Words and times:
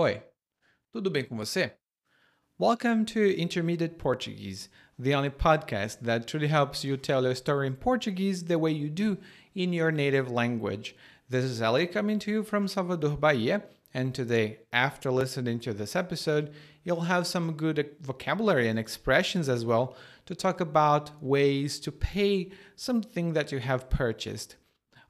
Oi, 0.00 0.22
tudo 0.92 1.10
bem 1.10 1.24
com 1.24 1.36
você? 1.36 1.72
Welcome 2.56 3.04
to 3.06 3.18
Intermediate 3.36 3.98
Portuguese, 3.98 4.68
the 4.96 5.12
only 5.12 5.28
podcast 5.28 6.02
that 6.02 6.28
truly 6.28 6.46
helps 6.46 6.84
you 6.84 6.96
tell 6.96 7.24
your 7.24 7.34
story 7.34 7.66
in 7.66 7.74
Portuguese 7.74 8.44
the 8.44 8.60
way 8.60 8.70
you 8.70 8.90
do 8.90 9.18
in 9.56 9.72
your 9.72 9.90
native 9.90 10.30
language. 10.30 10.94
This 11.28 11.42
is 11.42 11.60
Ali 11.60 11.88
coming 11.88 12.20
to 12.20 12.30
you 12.30 12.44
from 12.44 12.68
Salvador, 12.68 13.16
Bahia, 13.16 13.64
and 13.92 14.14
today, 14.14 14.60
after 14.72 15.10
listening 15.10 15.58
to 15.58 15.74
this 15.74 15.96
episode, 15.96 16.52
you'll 16.84 17.10
have 17.10 17.26
some 17.26 17.54
good 17.54 17.96
vocabulary 18.00 18.68
and 18.68 18.78
expressions 18.78 19.48
as 19.48 19.64
well 19.64 19.96
to 20.26 20.36
talk 20.36 20.60
about 20.60 21.10
ways 21.20 21.80
to 21.80 21.90
pay 21.90 22.52
something 22.76 23.32
that 23.32 23.50
you 23.50 23.58
have 23.58 23.90
purchased. 23.90 24.54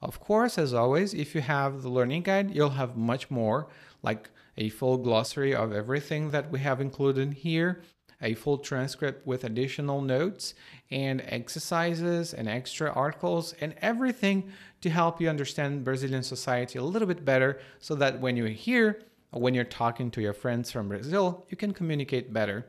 Of 0.01 0.19
course, 0.19 0.57
as 0.57 0.73
always, 0.73 1.13
if 1.13 1.35
you 1.35 1.43
have 1.43 1.83
the 1.83 1.91
learning 1.91 2.23
guide, 2.23 2.55
you'll 2.55 2.71
have 2.71 2.97
much 2.97 3.31
more, 3.31 3.69
like 4.03 4.31
a 4.59 4.69
full 4.69 4.99
glossary 4.99 5.55
of 5.55 5.73
everything 5.73 6.31
that 6.33 6.51
we 6.51 6.59
have 6.59 6.81
included 6.81 7.33
here, 7.33 7.81
a 8.21 8.35
full 8.35 8.59
transcript 8.59 9.25
with 9.25 9.45
additional 9.45 10.03
notes 10.03 10.53
and 10.91 11.23
exercises 11.27 12.35
and 12.35 12.49
extra 12.49 12.91
articles 12.91 13.55
and 13.61 13.75
everything 13.81 14.51
to 14.81 14.91
help 14.91 15.21
you 15.21 15.29
understand 15.29 15.85
Brazilian 15.85 16.25
society 16.25 16.79
a 16.79 16.83
little 16.83 17.07
bit 17.07 17.25
better 17.25 17.61
so 17.79 17.95
that 17.95 18.21
when 18.21 18.37
you're 18.37 18.49
here, 18.49 19.01
when 19.31 19.55
you're 19.55 19.65
talking 19.65 20.11
to 20.11 20.21
your 20.21 20.33
friends 20.33 20.73
from 20.73 20.89
Brazil, 20.89 21.47
you 21.49 21.57
can 21.57 21.73
communicate 21.73 22.33
better. 22.33 22.67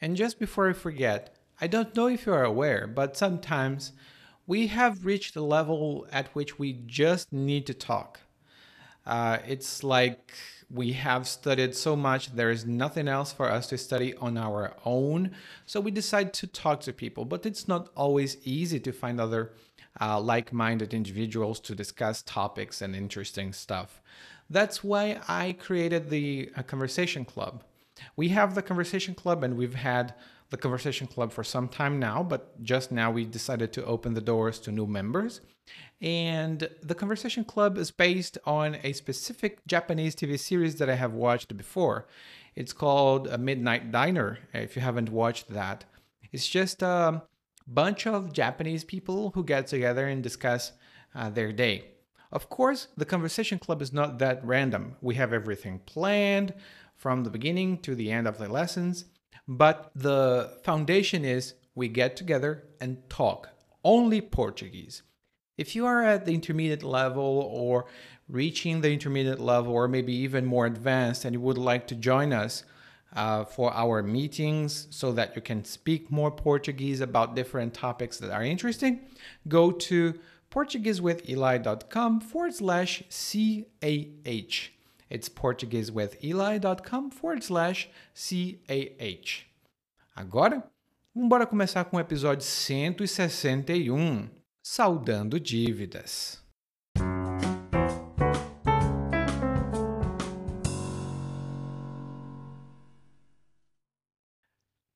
And 0.00 0.16
just 0.16 0.38
before 0.38 0.70
I 0.70 0.72
forget, 0.72 1.36
I 1.60 1.66
don't 1.66 1.94
know 1.94 2.06
if 2.06 2.24
you 2.24 2.32
are 2.32 2.44
aware, 2.44 2.86
but 2.86 3.16
sometimes 3.16 3.92
we 4.46 4.68
have 4.68 5.04
reached 5.04 5.34
the 5.34 5.42
level 5.42 6.06
at 6.10 6.28
which 6.28 6.58
we 6.58 6.72
just 6.86 7.32
need 7.32 7.66
to 7.66 7.74
talk. 7.74 8.20
Uh, 9.04 9.38
it's 9.46 9.84
like 9.84 10.32
we 10.70 10.92
have 10.92 11.28
studied 11.28 11.74
so 11.74 11.94
much, 11.94 12.32
there 12.34 12.50
is 12.50 12.66
nothing 12.66 13.06
else 13.08 13.32
for 13.32 13.50
us 13.50 13.68
to 13.68 13.78
study 13.78 14.14
on 14.16 14.36
our 14.36 14.74
own. 14.84 15.30
So 15.64 15.80
we 15.80 15.90
decide 15.90 16.32
to 16.34 16.46
talk 16.46 16.80
to 16.80 16.92
people, 16.92 17.24
but 17.24 17.46
it's 17.46 17.68
not 17.68 17.88
always 17.96 18.36
easy 18.44 18.80
to 18.80 18.92
find 18.92 19.20
other 19.20 19.52
uh, 20.00 20.20
like 20.20 20.52
minded 20.52 20.92
individuals 20.92 21.60
to 21.60 21.74
discuss 21.74 22.22
topics 22.22 22.82
and 22.82 22.94
interesting 22.94 23.52
stuff. 23.52 24.00
That's 24.50 24.84
why 24.84 25.20
I 25.28 25.56
created 25.58 26.10
the 26.10 26.50
uh, 26.56 26.62
Conversation 26.62 27.24
Club. 27.24 27.62
We 28.14 28.28
have 28.28 28.54
the 28.54 28.62
Conversation 28.62 29.14
Club, 29.14 29.42
and 29.42 29.56
we've 29.56 29.74
had 29.74 30.14
the 30.50 30.56
Conversation 30.56 31.06
Club 31.06 31.32
for 31.32 31.42
some 31.42 31.68
time 31.68 31.98
now, 31.98 32.22
but 32.22 32.62
just 32.62 32.92
now 32.92 33.10
we 33.10 33.24
decided 33.24 33.72
to 33.72 33.84
open 33.84 34.14
the 34.14 34.20
doors 34.20 34.58
to 34.60 34.72
new 34.72 34.86
members. 34.86 35.40
And 36.00 36.68
the 36.82 36.94
Conversation 36.94 37.44
Club 37.44 37.76
is 37.78 37.90
based 37.90 38.38
on 38.44 38.76
a 38.82 38.92
specific 38.92 39.66
Japanese 39.66 40.14
TV 40.14 40.38
series 40.38 40.76
that 40.76 40.90
I 40.90 40.94
have 40.94 41.12
watched 41.12 41.56
before. 41.56 42.06
It's 42.54 42.72
called 42.72 43.26
A 43.26 43.38
Midnight 43.38 43.90
Diner, 43.90 44.38
if 44.54 44.76
you 44.76 44.82
haven't 44.82 45.10
watched 45.10 45.50
that. 45.50 45.84
It's 46.32 46.48
just 46.48 46.82
a 46.82 47.22
bunch 47.66 48.06
of 48.06 48.32
Japanese 48.32 48.84
people 48.84 49.32
who 49.34 49.42
get 49.42 49.66
together 49.66 50.06
and 50.06 50.22
discuss 50.22 50.72
uh, 51.14 51.30
their 51.30 51.52
day. 51.52 51.84
Of 52.30 52.48
course, 52.48 52.88
the 52.96 53.04
Conversation 53.04 53.58
Club 53.58 53.82
is 53.82 53.92
not 53.92 54.18
that 54.18 54.44
random. 54.44 54.96
We 55.00 55.14
have 55.16 55.32
everything 55.32 55.80
planned 55.80 56.54
from 56.94 57.24
the 57.24 57.30
beginning 57.30 57.78
to 57.78 57.94
the 57.94 58.10
end 58.10 58.26
of 58.26 58.38
the 58.38 58.48
lessons. 58.48 59.06
But 59.48 59.90
the 59.94 60.58
foundation 60.64 61.24
is 61.24 61.54
we 61.74 61.88
get 61.88 62.16
together 62.16 62.64
and 62.80 63.08
talk 63.08 63.50
only 63.84 64.20
Portuguese. 64.20 65.02
If 65.56 65.76
you 65.76 65.86
are 65.86 66.02
at 66.02 66.26
the 66.26 66.34
intermediate 66.34 66.82
level 66.82 67.48
or 67.50 67.86
reaching 68.28 68.80
the 68.80 68.92
intermediate 68.92 69.40
level 69.40 69.72
or 69.72 69.88
maybe 69.88 70.12
even 70.12 70.44
more 70.44 70.66
advanced 70.66 71.24
and 71.24 71.32
you 71.32 71.40
would 71.40 71.58
like 71.58 71.86
to 71.86 71.94
join 71.94 72.32
us 72.32 72.64
uh, 73.14 73.44
for 73.44 73.72
our 73.72 74.02
meetings 74.02 74.88
so 74.90 75.12
that 75.12 75.34
you 75.36 75.40
can 75.40 75.64
speak 75.64 76.10
more 76.10 76.30
Portuguese 76.30 77.00
about 77.00 77.36
different 77.36 77.72
topics 77.72 78.18
that 78.18 78.30
are 78.30 78.42
interesting, 78.42 79.00
go 79.48 79.70
to 79.70 80.18
PortugueseWithEli.com 80.50 82.20
forward 82.20 82.54
slash 82.54 83.02
CAH. 83.08 84.75
It's 85.10 85.28
PortugueseWithEli.com 85.28 87.10
forward 87.10 87.44
slash 87.44 87.90
CAH. 88.14 89.46
Agora, 90.14 90.64
vamos 91.14 91.48
começar 91.48 91.84
com 91.84 91.96
o 91.96 92.00
episódio 92.00 92.44
161, 92.44 94.28
Saudando 94.62 95.38
Dívidas. 95.38 96.44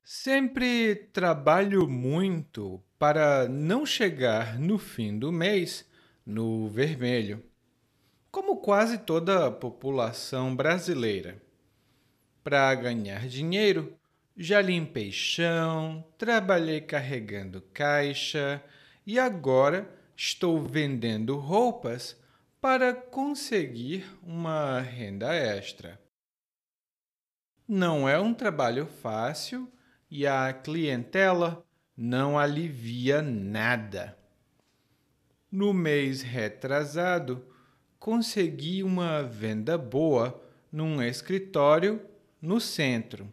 Sempre 0.03 0.95
trabalho 1.13 1.89
muito 1.89 2.83
para 2.99 3.49
não 3.49 3.87
chegar 3.87 4.59
no 4.59 4.77
fim 4.77 5.19
do 5.19 5.33
mês 5.33 5.89
no 6.27 6.69
vermelho 6.69 7.43
como 8.31 8.59
quase 8.59 8.99
toda 8.99 9.47
a 9.47 9.51
população 9.51 10.55
brasileira. 10.55 11.41
Para 12.43 12.75
ganhar 12.75 13.29
dinheiro, 13.29 13.93
já 14.37 14.61
limpei 14.61 15.11
chão, 15.11 16.05
trabalhei 16.17 16.81
carregando 16.81 17.61
caixa 17.75 18.63
e 19.07 19.19
agora 19.19 19.91
estou 20.17 20.63
vendendo 20.63 21.37
roupas 21.37 22.17
para 22.61 22.95
conseguir 22.95 24.07
uma 24.23 24.81
renda 24.81 25.35
extra. 25.35 26.01
Não 27.67 28.09
é 28.09 28.19
um 28.19 28.35
trabalho 28.35 28.87
fácil 28.87 29.71
e 30.11 30.27
a 30.27 30.53
clientela 30.53 31.65
não 31.97 32.39
alivia 32.39 33.23
nada. 33.23 34.17
No 35.51 35.73
mês 35.73 36.23
retrasado, 36.23 37.50
consegui 38.01 38.83
uma 38.83 39.23
venda 39.23 39.77
boa 39.77 40.43
num 40.73 41.03
escritório 41.03 42.01
no 42.41 42.59
centro. 42.59 43.31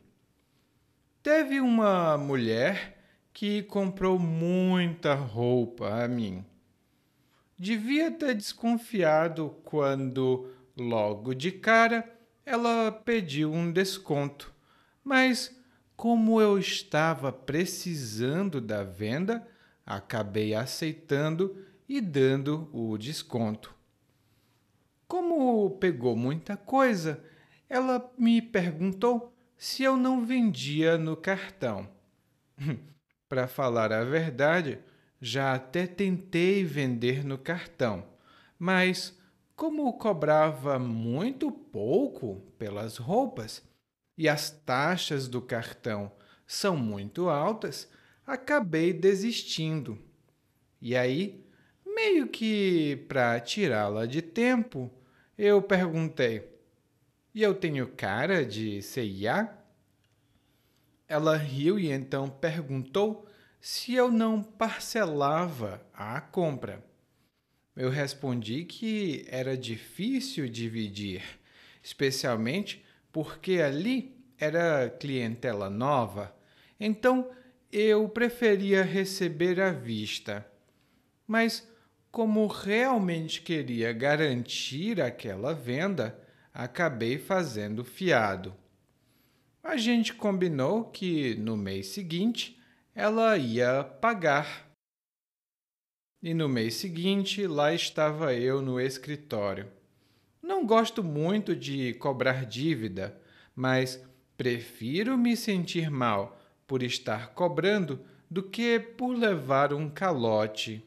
Teve 1.24 1.62
uma 1.62 2.18
mulher 2.18 3.02
que 3.32 3.64
comprou 3.64 4.20
muita 4.20 5.14
roupa 5.14 6.04
a 6.04 6.08
mim. 6.08 6.46
Devia 7.58 8.12
ter 8.12 8.36
desconfiado 8.36 9.56
quando, 9.64 10.52
logo 10.76 11.34
de 11.34 11.52
cara, 11.52 12.14
ela 12.46 12.92
pediu 12.92 13.54
um 13.54 13.72
desconto, 13.72 14.54
mas 15.02 15.58
como 15.96 16.42
eu 16.42 16.60
estava 16.60 17.32
precisando 17.32 18.60
da 18.60 18.84
venda, 18.84 19.48
acabei 19.86 20.54
aceitando 20.54 21.66
e 21.88 22.02
dando 22.02 22.70
o 22.74 22.98
desconto. 22.98 23.77
Como 25.08 25.78
pegou 25.80 26.16
muita 26.16 26.58
coisa, 26.58 27.24
ela 27.70 28.12
me 28.18 28.42
perguntou 28.42 29.34
se 29.58 29.84
eu 29.84 29.96
não 29.96 30.26
vendia 30.26 30.98
no 30.98 31.16
cartão. 31.16 31.90
Para 33.30 33.48
falar 33.48 33.92
a 33.94 34.04
verdade, 34.04 34.80
já 35.22 35.54
até 35.54 35.88
tentei 35.88 36.64
vender 36.64 37.24
no 37.24 37.38
cartão, 37.38 38.06
mas 38.60 39.18
como 39.56 39.92
cobrava 39.94 40.78
muito 40.78 41.52
pouco 41.52 42.42
pelas 42.58 42.98
roupas 42.98 43.64
e 44.18 44.28
as 44.30 44.50
taxas 44.50 45.28
do 45.28 45.42
cartão 45.42 46.12
são 46.46 46.78
muito 46.78 47.30
altas, 47.30 47.90
acabei 48.26 48.94
desistindo. 48.94 49.98
E 50.82 50.96
aí, 50.96 51.44
meio 51.86 52.28
que 52.28 53.06
para 53.08 53.40
tirá-la 53.40 54.06
de 54.06 54.22
tempo, 54.22 54.92
eu 55.38 55.62
perguntei: 55.62 56.50
E 57.34 57.44
eu 57.44 57.54
tenho 57.54 57.88
cara 57.88 58.46
de 58.46 58.82
CIA? 58.82 59.54
Ela 61.08 61.38
riu 61.38 61.80
e 61.80 61.90
então 61.92 62.30
perguntou 62.30 63.28
se 63.62 63.94
eu 63.94 64.12
não 64.12 64.42
parcelava 64.42 65.86
a 65.94 66.20
compra. 66.20 66.84
Eu 67.76 67.90
respondi 67.90 68.66
que 68.66 69.26
era 69.28 69.56
difícil 69.56 70.50
dividir, 70.50 71.24
especialmente 71.84 72.84
porque 73.12 73.62
ali 73.62 74.18
era 74.38 74.90
clientela 74.90 75.70
nova, 75.70 76.36
então 76.80 77.30
eu 77.72 78.08
preferia 78.10 78.84
receber 78.84 79.60
à 79.62 79.72
vista. 79.72 80.46
Mas 81.26 81.68
como 82.12 82.48
realmente 82.48 83.42
queria 83.42 83.94
garantir 83.94 85.02
aquela 85.02 85.54
venda, 85.54 86.20
acabei 86.54 87.18
fazendo 87.18 87.84
fiado. 87.84 88.56
A 89.64 89.78
gente 89.78 90.14
combinou 90.14 90.86
que 90.86 91.36
no 91.36 91.58
mês 91.58 91.88
seguinte 91.88 92.58
ela 92.96 93.38
ia 93.38 93.84
pagar. 93.84 94.72
E 96.24 96.34
no 96.34 96.50
mês 96.50 96.76
seguinte 96.76 97.46
lá 97.46 97.74
estava 97.74 98.34
eu 98.34 98.62
no 98.62 98.80
escritório. 98.80 99.68
Não 100.42 100.66
gosto 100.66 101.04
muito 101.04 101.56
de 101.56 101.94
cobrar 101.96 102.46
dívida, 102.46 103.22
mas 103.54 104.02
prefiro 104.38 105.18
me 105.18 105.36
sentir 105.36 105.92
mal 105.92 106.40
por 106.66 106.82
estar 106.82 107.34
cobrando 107.34 108.04
do 108.32 108.42
que 108.42 108.80
por 108.80 109.14
levar 109.14 109.74
um 109.74 109.90
calote. 109.90 110.87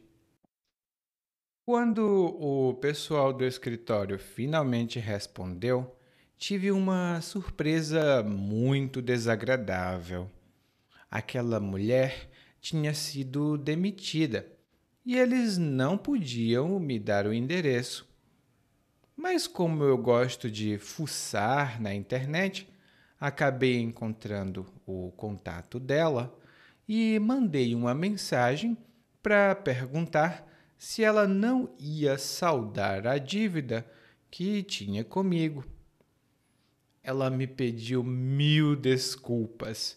Quando 1.63 2.03
o 2.03 2.73
pessoal 2.73 3.31
do 3.31 3.45
escritório 3.45 4.17
finalmente 4.17 4.97
respondeu, 4.99 5.95
tive 6.35 6.71
uma 6.71 7.21
surpresa 7.21 8.23
muito 8.23 8.99
desagradável. 8.99 10.27
Aquela 11.09 11.59
mulher 11.59 12.31
tinha 12.59 12.95
sido 12.95 13.59
demitida 13.59 14.51
e 15.05 15.15
eles 15.15 15.59
não 15.59 15.99
podiam 15.99 16.79
me 16.79 16.97
dar 16.97 17.27
o 17.27 17.33
endereço. 17.33 18.09
Mas, 19.15 19.45
como 19.45 19.83
eu 19.83 19.99
gosto 19.99 20.49
de 20.49 20.79
fuçar 20.79 21.79
na 21.79 21.93
internet, 21.93 22.67
acabei 23.19 23.79
encontrando 23.79 24.65
o 24.83 25.11
contato 25.11 25.79
dela 25.79 26.35
e 26.89 27.19
mandei 27.19 27.75
uma 27.75 27.93
mensagem 27.93 28.75
para 29.21 29.53
perguntar 29.53 30.50
se 30.81 31.03
ela 31.03 31.27
não 31.27 31.69
ia 31.77 32.17
saldar 32.17 33.05
a 33.05 33.19
dívida 33.19 33.85
que 34.31 34.63
tinha 34.63 35.03
comigo. 35.03 35.63
Ela 37.03 37.29
me 37.29 37.45
pediu 37.45 38.03
mil 38.03 38.75
desculpas. 38.75 39.95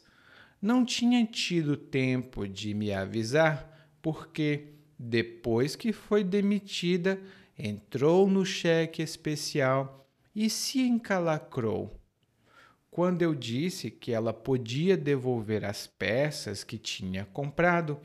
Não 0.61 0.85
tinha 0.85 1.25
tido 1.25 1.75
tempo 1.75 2.47
de 2.47 2.75
me 2.75 2.93
avisar 2.93 3.97
porque, 4.03 4.75
depois 4.99 5.75
que 5.75 5.91
foi 5.91 6.23
demitida, 6.23 7.19
entrou 7.59 8.29
no 8.29 8.45
cheque 8.45 9.01
especial 9.01 10.07
e 10.37 10.51
se 10.51 10.81
encalacrou. 10.81 11.99
Quando 12.91 13.23
eu 13.23 13.35
disse 13.35 13.91
que 13.91 14.13
ela 14.13 14.35
podia 14.35 14.99
devolver 14.99 15.65
as 15.65 15.87
peças 15.87 16.63
que 16.63 16.77
tinha 16.77 17.25
comprado, 17.25 17.99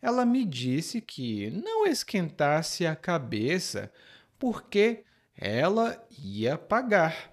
ela 0.00 0.24
me 0.24 0.44
disse 0.44 1.00
que 1.00 1.50
não 1.50 1.86
esquentasse 1.86 2.86
a 2.86 2.94
cabeça, 2.94 3.92
porque 4.38 5.04
ela 5.36 6.06
ia 6.10 6.56
pagar. 6.56 7.32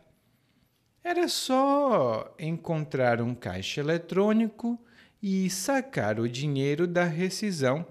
Era 1.03 1.27
só 1.27 2.33
encontrar 2.39 3.21
um 3.21 3.35
caixa 3.35 3.81
eletrônico 3.81 4.81
e 5.21 5.49
sacar 5.49 6.19
o 6.19 6.29
dinheiro 6.29 6.87
da 6.87 7.03
rescisão. 7.03 7.85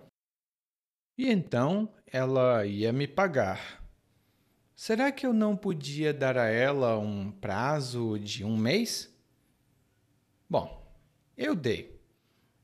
E 1.16 1.30
então 1.30 1.92
ela 2.06 2.64
ia 2.66 2.92
me 2.92 3.06
pagar. 3.06 3.82
Será 4.74 5.12
que 5.12 5.26
eu 5.26 5.32
não 5.32 5.56
podia 5.56 6.12
dar 6.12 6.36
a 6.36 6.46
ela 6.46 6.98
um 6.98 7.30
prazo 7.30 8.19
de 8.19 8.44
um 8.44 8.56
mês? 8.56 9.14
Bom, 10.48 10.92
eu 11.36 11.54
dei. 11.54 12.00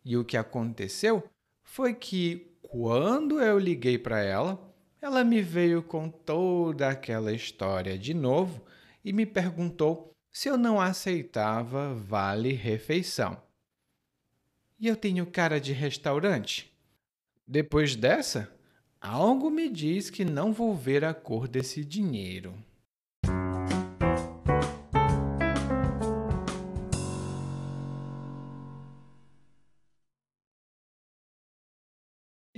E 0.05 0.17
o 0.17 0.25
que 0.25 0.37
aconteceu 0.37 1.23
foi 1.69 1.95
que 1.95 2.51
quando 2.63 3.41
eu 3.41 3.59
liguei 3.59 3.99
para 3.99 4.21
ela, 4.21 4.59
ela 5.01 5.23
me 5.23 5.43
veio 5.43 5.83
com 5.83 6.09
toda 6.09 6.89
aquela 6.89 7.33
história 7.33 7.97
de 7.97 8.15
novo 8.15 8.65
e 9.05 9.13
me 9.13 9.27
perguntou 9.27 10.11
se 10.33 10.49
eu 10.49 10.57
não 10.57 10.81
aceitava 10.81 11.95
vale 11.95 12.53
refeição. 12.53 13.41
E 14.81 14.89
eu 14.89 14.97
tenho 14.97 15.27
cara 15.27 15.61
de 15.61 15.73
restaurante. 15.73 16.73
Depois 17.47 17.95
dessa, 17.95 18.51
algo 19.01 19.51
me 19.51 19.69
diz 19.69 20.09
que 20.11 20.25
não 20.25 20.53
vou 20.53 20.75
ver 20.75 21.05
a 21.05 21.13
cor 21.13 21.47
desse 21.47 21.85
dinheiro. 21.85 22.55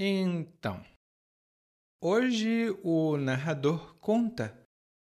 Então, 0.02 0.82
hoje 2.02 2.70
o 2.82 3.18
narrador 3.18 3.94
conta 3.96 4.58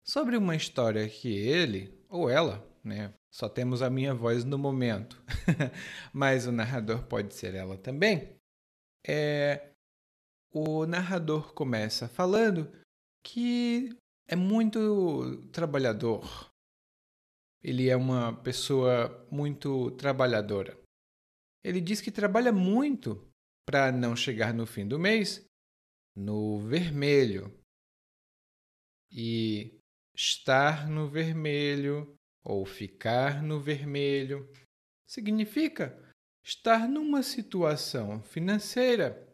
sobre 0.07 0.37
uma 0.37 0.55
história 0.55 1.09
que 1.09 1.27
ele 1.27 2.01
ou 2.07 2.29
ela, 2.29 2.65
né? 2.81 3.13
Só 3.29 3.49
temos 3.49 3.81
a 3.81 3.89
minha 3.89 4.13
voz 4.13 4.45
no 4.45 4.57
momento, 4.57 5.21
mas 6.13 6.47
o 6.47 6.51
narrador 6.53 7.05
pode 7.07 7.33
ser 7.33 7.55
ela 7.55 7.77
também. 7.77 8.37
É, 9.05 9.73
o 10.49 10.85
narrador 10.85 11.53
começa 11.53 12.07
falando 12.07 12.71
que 13.21 13.89
é 14.29 14.35
muito 14.37 15.45
trabalhador. 15.51 16.49
Ele 17.61 17.89
é 17.89 17.97
uma 17.97 18.31
pessoa 18.31 19.27
muito 19.29 19.91
trabalhadora. 19.97 20.79
Ele 21.61 21.81
diz 21.81 21.99
que 21.99 22.11
trabalha 22.11 22.53
muito 22.53 23.29
para 23.65 23.91
não 23.91 24.15
chegar 24.15 24.53
no 24.53 24.65
fim 24.65 24.87
do 24.87 24.99
mês 24.99 25.45
no 26.15 26.59
vermelho. 26.59 27.53
E 29.11 29.77
estar 30.15 30.87
no 30.87 31.09
vermelho 31.09 32.15
ou 32.43 32.65
ficar 32.65 33.41
no 33.43 33.59
vermelho 33.59 34.49
significa 35.07 35.97
estar 36.43 36.87
numa 36.87 37.23
situação 37.23 38.21
financeira 38.21 39.33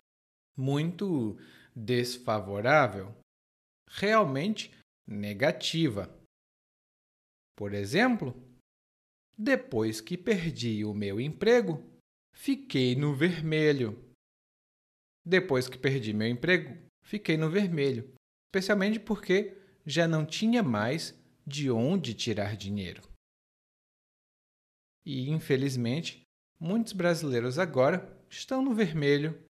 muito 0.58 1.38
desfavorável, 1.76 3.16
realmente 3.88 4.72
negativa. 5.08 6.10
Por 7.56 7.74
exemplo, 7.74 8.36
depois 9.38 10.02
que 10.02 10.18
perdi 10.18 10.86
o 10.86 10.94
meu 10.94 11.20
emprego, 11.20 11.84
fiquei 12.34 12.96
no 12.96 13.16
vermelho. 13.16 14.11
Depois 15.26 15.68
que 15.68 15.78
perdi 15.78 16.14
meu 16.14 16.28
emprego, 16.28 16.78
fiquei 17.04 17.38
no 17.38 17.50
vermelho, 17.50 18.14
especialmente 18.48 19.00
porque 19.00 19.58
já 19.86 20.08
não 20.08 20.26
tinha 20.26 20.64
mais 20.64 21.18
de 21.46 21.70
onde 21.70 22.14
tirar 22.14 22.56
dinheiro. 22.56 23.02
E, 25.06 25.30
infelizmente, 25.30 26.24
muitos 26.60 26.94
brasileiros 26.94 27.58
agora 27.58 28.18
estão 28.30 28.62
no 28.62 28.74
vermelho, 28.74 29.44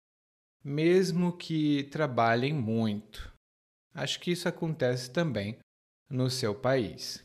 mesmo 0.63 1.37
que 1.37 1.85
trabalhem 1.85 2.55
muito. 2.55 3.33
Acho 3.93 4.21
que 4.21 4.31
isso 4.31 4.49
acontece 4.49 5.11
também 5.11 5.59
no 6.09 6.31
seu 6.31 6.55
país. 6.55 7.25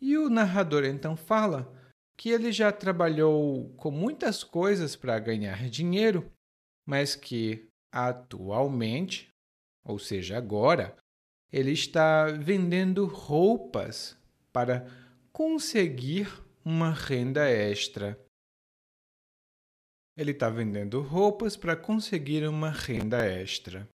E 0.00 0.18
o 0.18 0.28
narrador 0.28 0.84
então 0.84 1.16
fala 1.16 1.72
que 2.16 2.28
ele 2.28 2.52
já 2.52 2.70
trabalhou 2.70 3.70
com 3.76 3.90
muitas 3.90 4.44
coisas 4.44 4.94
para 4.94 5.18
ganhar 5.18 5.68
dinheiro 5.68 6.30
mas 6.86 7.14
que 7.14 7.68
atualmente, 7.92 9.28
ou 9.84 9.98
seja, 9.98 10.36
agora, 10.36 10.96
ele 11.52 11.70
está 11.70 12.26
vendendo 12.26 13.06
roupas 13.06 14.18
para 14.52 14.90
conseguir 15.32 16.26
uma 16.64 16.90
renda 16.90 17.48
extra. 17.48 18.18
Ele 20.16 20.32
está 20.32 20.50
vendendo 20.50 21.00
roupas 21.00 21.56
para 21.56 21.76
conseguir 21.76 22.48
uma 22.48 22.70
renda 22.70 23.24
extra. 23.24 23.88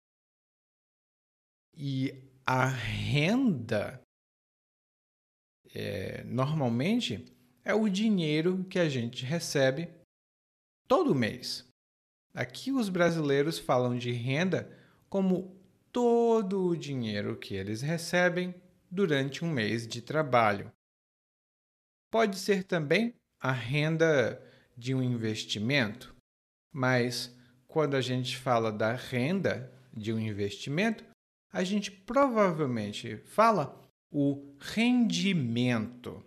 E 1.74 2.12
a 2.46 2.66
renda, 2.66 4.02
é, 5.74 6.24
normalmente, 6.24 7.24
é 7.64 7.74
o 7.74 7.88
dinheiro 7.88 8.64
que 8.64 8.78
a 8.78 8.88
gente 8.88 9.24
recebe 9.24 9.88
todo 10.88 11.14
mês. 11.14 11.69
Aqui 12.34 12.70
os 12.70 12.88
brasileiros 12.88 13.58
falam 13.58 13.98
de 13.98 14.12
renda 14.12 14.70
como 15.08 15.56
todo 15.92 16.66
o 16.66 16.76
dinheiro 16.76 17.36
que 17.36 17.54
eles 17.54 17.82
recebem 17.82 18.54
durante 18.90 19.44
um 19.44 19.50
mês 19.50 19.86
de 19.86 20.00
trabalho. 20.00 20.72
Pode 22.10 22.38
ser 22.38 22.64
também 22.64 23.14
a 23.40 23.52
renda 23.52 24.40
de 24.76 24.94
um 24.94 25.02
investimento, 25.02 26.14
mas 26.72 27.36
quando 27.66 27.96
a 27.96 28.00
gente 28.00 28.36
fala 28.36 28.72
da 28.72 28.92
renda 28.92 29.72
de 29.92 30.12
um 30.12 30.18
investimento, 30.18 31.04
a 31.52 31.64
gente 31.64 31.90
provavelmente 31.90 33.16
fala 33.16 33.80
o 34.10 34.54
rendimento. 34.60 36.24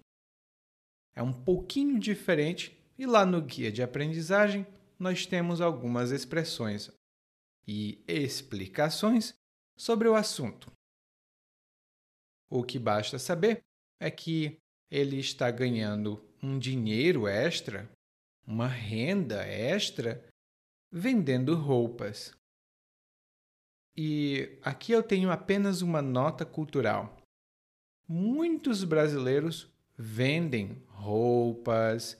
É 1.15 1.21
um 1.21 1.33
pouquinho 1.33 1.99
diferente 1.99 2.77
e 2.97 3.05
lá 3.05 3.25
no 3.25 3.41
guia 3.41 3.71
de 3.71 3.81
aprendizagem 3.81 4.65
nós 5.03 5.25
temos 5.25 5.59
algumas 5.59 6.11
expressões 6.11 6.89
e 7.67 8.01
explicações 8.07 9.33
sobre 9.75 10.07
o 10.07 10.15
assunto. 10.15 10.71
O 12.49 12.63
que 12.63 12.79
basta 12.79 13.19
saber 13.19 13.65
é 13.99 14.09
que 14.09 14.57
ele 14.89 15.19
está 15.19 15.51
ganhando 15.51 16.23
um 16.41 16.57
dinheiro 16.57 17.27
extra, 17.27 17.91
uma 18.47 18.67
renda 18.67 19.45
extra, 19.45 20.25
vendendo 20.89 21.53
roupas. 21.53 22.33
E 23.97 24.57
aqui 24.61 24.93
eu 24.93 25.03
tenho 25.03 25.31
apenas 25.31 25.81
uma 25.81 26.01
nota 26.01 26.45
cultural. 26.45 27.17
Muitos 28.07 28.85
brasileiros 28.85 29.69
vendem 29.97 30.81
roupas, 30.87 32.17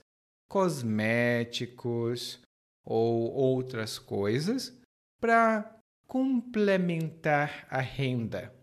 cosméticos 0.50 2.44
ou 2.86 3.32
outras 3.32 3.98
coisas 3.98 4.78
para 5.20 5.80
complementar 6.08 7.66
a 7.70 7.80
renda. 7.80 8.54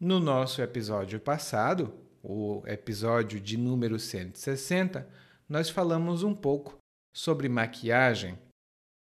No 0.00 0.18
nosso 0.18 0.62
episódio 0.62 1.20
passado, 1.20 1.92
o 2.22 2.62
episódio 2.66 3.40
de 3.40 3.56
número 3.56 3.98
160, 3.98 5.08
nós 5.48 5.68
falamos 5.68 6.22
um 6.22 6.34
pouco 6.34 6.78
sobre 7.14 7.48
maquiagem. 7.48 8.38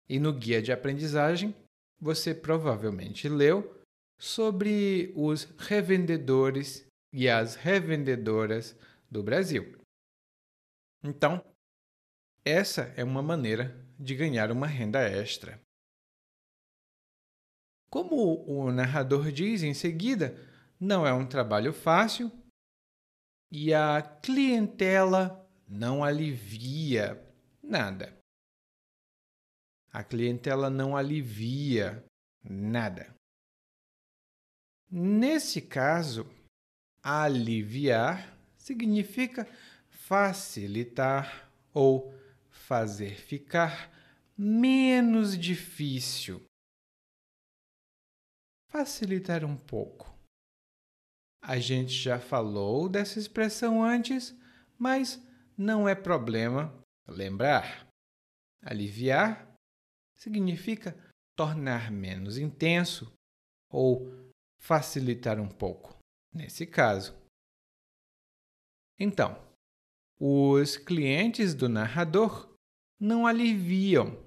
E 0.07 0.19
no 0.19 0.31
guia 0.31 0.61
de 0.61 0.71
aprendizagem, 0.71 1.55
você 1.99 2.33
provavelmente 2.33 3.27
leu 3.27 3.81
sobre 4.19 5.11
os 5.15 5.45
revendedores 5.57 6.85
e 7.11 7.27
as 7.27 7.55
revendedoras 7.55 8.77
do 9.09 9.23
Brasil. 9.23 9.77
Então, 11.03 11.43
essa 12.43 12.93
é 12.95 13.03
uma 13.03 13.21
maneira 13.21 13.84
de 13.99 14.15
ganhar 14.15 14.51
uma 14.51 14.67
renda 14.67 15.01
extra. 15.01 15.59
Como 17.89 18.43
o 18.45 18.71
narrador 18.71 19.31
diz 19.31 19.63
em 19.63 19.73
seguida, 19.73 20.35
não 20.79 21.05
é 21.07 21.13
um 21.13 21.25
trabalho 21.25 21.73
fácil 21.73 22.31
e 23.51 23.73
a 23.73 24.01
clientela 24.01 25.47
não 25.67 26.03
alivia 26.03 27.21
nada. 27.63 28.17
A 29.91 30.03
clientela 30.03 30.69
não 30.69 30.95
alivia 30.95 32.03
nada. 32.43 33.15
Nesse 34.91 35.61
caso, 35.61 36.29
aliviar 37.01 38.37
significa 38.57 39.47
facilitar 39.89 41.51
ou 41.73 42.14
fazer 42.65 43.15
ficar 43.15 43.91
menos 44.35 45.37
difícil. 45.37 46.43
Facilitar 48.71 49.45
um 49.45 49.55
pouco. 49.55 50.13
A 51.43 51.59
gente 51.59 51.91
já 51.91 52.19
falou 52.19 52.89
dessa 52.89 53.19
expressão 53.19 53.83
antes, 53.83 54.35
mas 54.79 55.21
não 55.55 55.87
é 55.87 55.93
problema 55.93 56.73
lembrar. 57.07 57.87
Aliviar 58.63 59.55
significa 60.15 60.97
tornar 61.37 61.91
menos 61.91 62.39
intenso 62.39 63.13
ou 63.69 64.11
facilitar 64.59 65.39
um 65.39 65.47
pouco, 65.47 65.99
nesse 66.33 66.65
caso. 66.65 67.15
Então, 68.99 69.39
os 70.19 70.77
clientes 70.77 71.53
do 71.53 71.69
narrador 71.69 72.54
não 72.99 73.27
aliviam, 73.27 74.17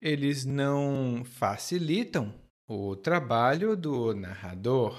eles 0.00 0.44
não 0.44 1.24
facilitam 1.24 2.34
o 2.66 2.96
trabalho 2.96 3.76
do 3.76 4.14
narrador. 4.14 4.98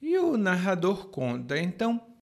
E 0.00 0.16
o 0.18 0.36
narrador 0.36 1.08
conta 1.10 1.58
então 1.58 2.18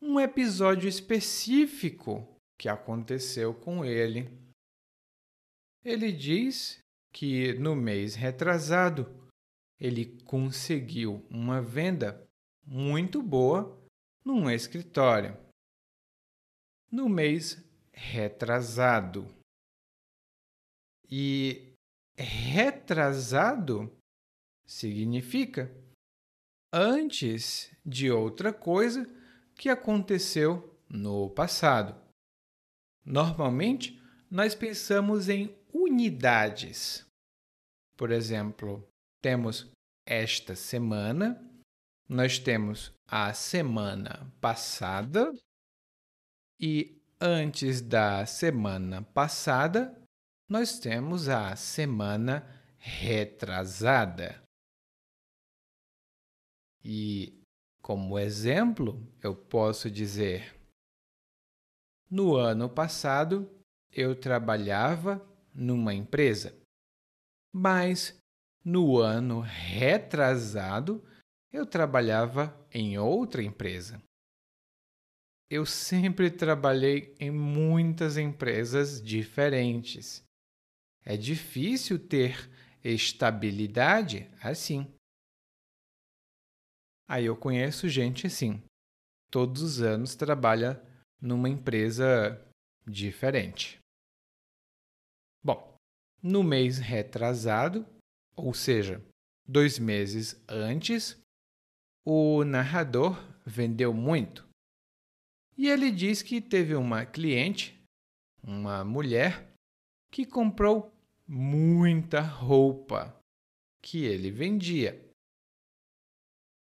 um 0.00 0.18
episódio 0.18 0.88
específico 0.88 2.26
que 2.58 2.68
aconteceu 2.68 3.52
com 3.54 3.84
ele. 3.84 4.30
Ele 5.84 6.10
diz 6.10 6.78
que 7.12 7.54
no 7.54 7.76
mês 7.76 8.14
retrasado 8.14 9.28
ele 9.78 10.20
conseguiu 10.22 11.26
uma 11.30 11.60
venda 11.60 12.26
muito 12.64 13.22
boa 13.22 13.78
num 14.24 14.50
escritório. 14.50 15.36
No 16.90 17.08
mês 17.08 17.65
retrasado. 17.96 19.26
E 21.08 21.72
retrasado 22.18 23.90
significa 24.66 25.70
antes 26.72 27.72
de 27.84 28.10
outra 28.10 28.52
coisa 28.52 29.06
que 29.54 29.68
aconteceu 29.68 30.78
no 30.88 31.30
passado. 31.30 32.00
Normalmente, 33.04 34.00
nós 34.30 34.54
pensamos 34.54 35.28
em 35.28 35.56
unidades. 35.72 37.06
Por 37.96 38.10
exemplo, 38.10 38.86
temos 39.22 39.70
esta 40.04 40.54
semana, 40.54 41.40
nós 42.08 42.38
temos 42.38 42.92
a 43.08 43.32
semana 43.32 44.30
passada 44.40 45.32
e 46.60 46.95
antes 47.20 47.80
da 47.80 48.24
semana 48.26 49.02
passada, 49.02 49.96
nós 50.48 50.78
temos 50.78 51.28
a 51.28 51.56
semana 51.56 52.46
retrasada. 52.78 54.42
E, 56.84 57.42
como 57.82 58.18
exemplo, 58.18 59.02
eu 59.22 59.34
posso 59.34 59.90
dizer: 59.90 60.54
no 62.10 62.36
ano 62.36 62.68
passado 62.68 63.50
eu 63.90 64.14
trabalhava 64.14 65.20
numa 65.52 65.94
empresa, 65.94 66.56
mas 67.52 68.16
no 68.64 68.98
ano 68.98 69.40
retrasado 69.40 71.02
eu 71.52 71.66
trabalhava 71.66 72.54
em 72.70 72.98
outra 72.98 73.42
empresa. 73.42 74.00
Eu 75.48 75.64
sempre 75.64 76.28
trabalhei 76.28 77.14
em 77.20 77.30
muitas 77.30 78.16
empresas 78.16 79.00
diferentes. 79.00 80.24
É 81.04 81.16
difícil 81.16 82.00
ter 82.00 82.50
estabilidade 82.82 84.28
assim. 84.42 84.92
Aí 87.08 87.26
eu 87.26 87.36
conheço 87.36 87.88
gente 87.88 88.26
assim. 88.26 88.60
Todos 89.30 89.62
os 89.62 89.80
anos 89.80 90.16
trabalha 90.16 90.82
numa 91.20 91.48
empresa 91.48 92.44
diferente. 92.84 93.78
Bom, 95.44 95.76
no 96.20 96.42
mês 96.42 96.78
retrasado, 96.78 97.86
ou 98.34 98.52
seja, 98.52 99.00
dois 99.46 99.78
meses 99.78 100.42
antes, 100.48 101.16
o 102.04 102.42
narrador 102.44 103.16
vendeu 103.44 103.94
muito. 103.94 104.45
E 105.56 105.68
ele 105.68 105.90
diz 105.90 106.20
que 106.20 106.40
teve 106.40 106.74
uma 106.74 107.06
cliente, 107.06 107.80
uma 108.42 108.84
mulher, 108.84 109.52
que 110.10 110.26
comprou 110.26 110.92
muita 111.26 112.20
roupa 112.20 113.18
que 113.82 114.04
ele 114.04 114.30
vendia. 114.30 115.02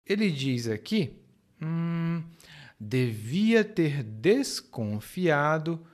Ele 0.05 0.31
diz 0.31 0.67
aqui: 0.67 1.21
hum, 1.61 2.23
devia 2.79 3.63
ter 3.63 4.03
desconfiado 4.03 5.85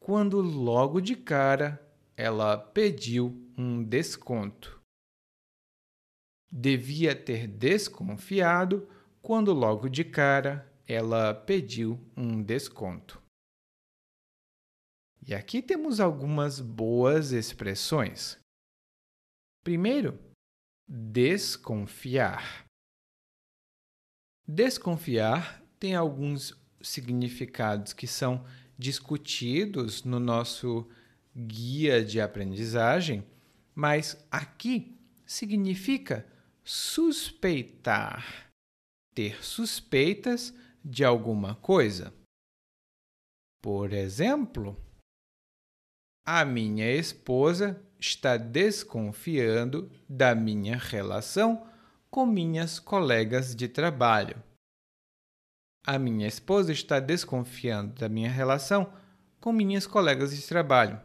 quando 0.00 0.40
logo 0.40 1.00
de 1.00 1.14
cara 1.14 1.84
ela 2.16 2.56
pediu 2.56 3.52
um 3.56 3.84
desconto. 3.84 4.80
Devia 6.50 7.14
ter 7.14 7.46
desconfiado 7.46 8.88
quando 9.20 9.52
logo 9.52 9.88
de 9.88 10.02
cara 10.02 10.67
ela 10.88 11.34
pediu 11.34 12.00
um 12.16 12.42
desconto. 12.42 13.22
E 15.26 15.34
aqui 15.34 15.60
temos 15.60 16.00
algumas 16.00 16.58
boas 16.58 17.32
expressões. 17.32 18.38
Primeiro, 19.62 20.18
desconfiar. 20.88 22.64
Desconfiar 24.46 25.62
tem 25.78 25.94
alguns 25.94 26.58
significados 26.80 27.92
que 27.92 28.06
são 28.06 28.46
discutidos 28.78 30.04
no 30.04 30.18
nosso 30.18 30.88
guia 31.36 32.02
de 32.02 32.18
aprendizagem, 32.18 33.26
mas 33.74 34.26
aqui 34.30 34.98
significa 35.26 36.26
suspeitar, 36.64 38.50
ter 39.14 39.44
suspeitas 39.44 40.54
de 40.84 41.04
alguma 41.04 41.54
coisa. 41.56 42.12
Por 43.60 43.92
exemplo, 43.92 44.76
a 46.26 46.44
minha 46.44 46.90
esposa 46.92 47.82
está 47.98 48.36
desconfiando 48.36 49.90
da 50.08 50.34
minha 50.34 50.76
relação 50.76 51.66
com 52.10 52.24
minhas 52.24 52.78
colegas 52.78 53.54
de 53.54 53.68
trabalho. 53.68 54.42
A 55.86 55.98
minha 55.98 56.26
esposa 56.26 56.72
está 56.72 57.00
desconfiando 57.00 57.94
da 57.94 58.08
minha 58.08 58.30
relação 58.30 58.92
com 59.40 59.52
minhas 59.52 59.86
colegas 59.86 60.36
de 60.36 60.46
trabalho. 60.46 61.00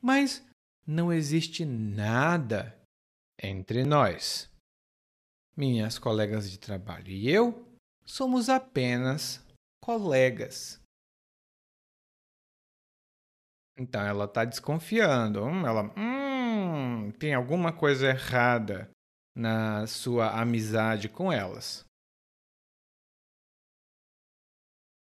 Mas 0.00 0.44
não 0.86 1.12
existe 1.12 1.64
nada 1.64 2.80
entre 3.42 3.84
nós. 3.84 4.50
Minhas 5.56 5.98
colegas 5.98 6.50
de 6.50 6.58
trabalho 6.58 7.08
e 7.08 7.30
eu 7.30 7.66
somos 8.06 8.48
apenas 8.48 9.44
colegas. 9.82 10.80
Então 13.76 14.00
ela 14.00 14.24
está 14.24 14.44
desconfiando. 14.44 15.44
Hum, 15.44 15.66
ela, 15.66 15.92
hum, 15.98 17.10
tem 17.18 17.34
alguma 17.34 17.72
coisa 17.72 18.08
errada 18.08 18.90
na 19.34 19.86
sua 19.86 20.40
amizade 20.40 21.08
com 21.08 21.30
elas. 21.30 21.84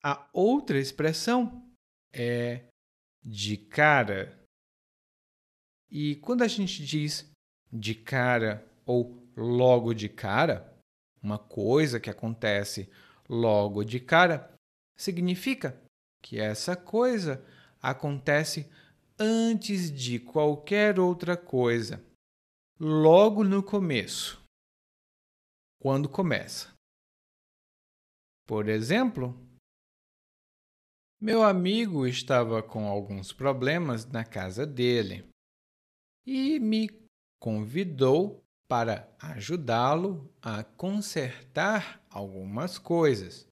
A 0.03 0.29
outra 0.33 0.79
expressão 0.79 1.71
é 2.13 2.67
de 3.23 3.57
cara. 3.57 4.39
E 5.91 6.17
quando 6.17 6.43
a 6.43 6.49
gente 6.49 6.85
diz 6.85 7.31
de 7.73 7.95
cara 7.95 8.67
ou 8.85 9.27
logo 9.37 9.95
de 9.95 10.09
cara, 10.09 10.70
uma 11.23 11.39
coisa 11.39 12.01
que 12.01 12.11
acontece 12.11 12.91
logo 13.29 13.85
de 13.85 14.01
cara, 14.01 14.53
significa 14.97 15.81
que 16.23 16.39
essa 16.39 16.77
coisa 16.77 17.45
acontece 17.81 18.71
antes 19.19 19.91
de 19.91 20.19
qualquer 20.19 20.99
outra 20.99 21.37
coisa, 21.37 22.03
logo 22.79 23.45
no 23.45 23.63
começo. 23.63 24.43
Quando 25.81 26.09
começa. 26.09 26.75
Por 28.47 28.69
exemplo, 28.69 29.39
meu 31.21 31.43
amigo 31.43 32.07
estava 32.07 32.63
com 32.63 32.87
alguns 32.89 33.33
problemas 33.33 34.05
na 34.07 34.25
casa 34.25 34.67
dele 34.67 35.29
e 36.27 36.59
me 36.59 36.89
convidou 37.39 38.43
para 38.71 39.13
ajudá-lo 39.19 40.33
a 40.41 40.63
consertar 40.63 42.01
algumas 42.09 42.79
coisas. 42.79 43.45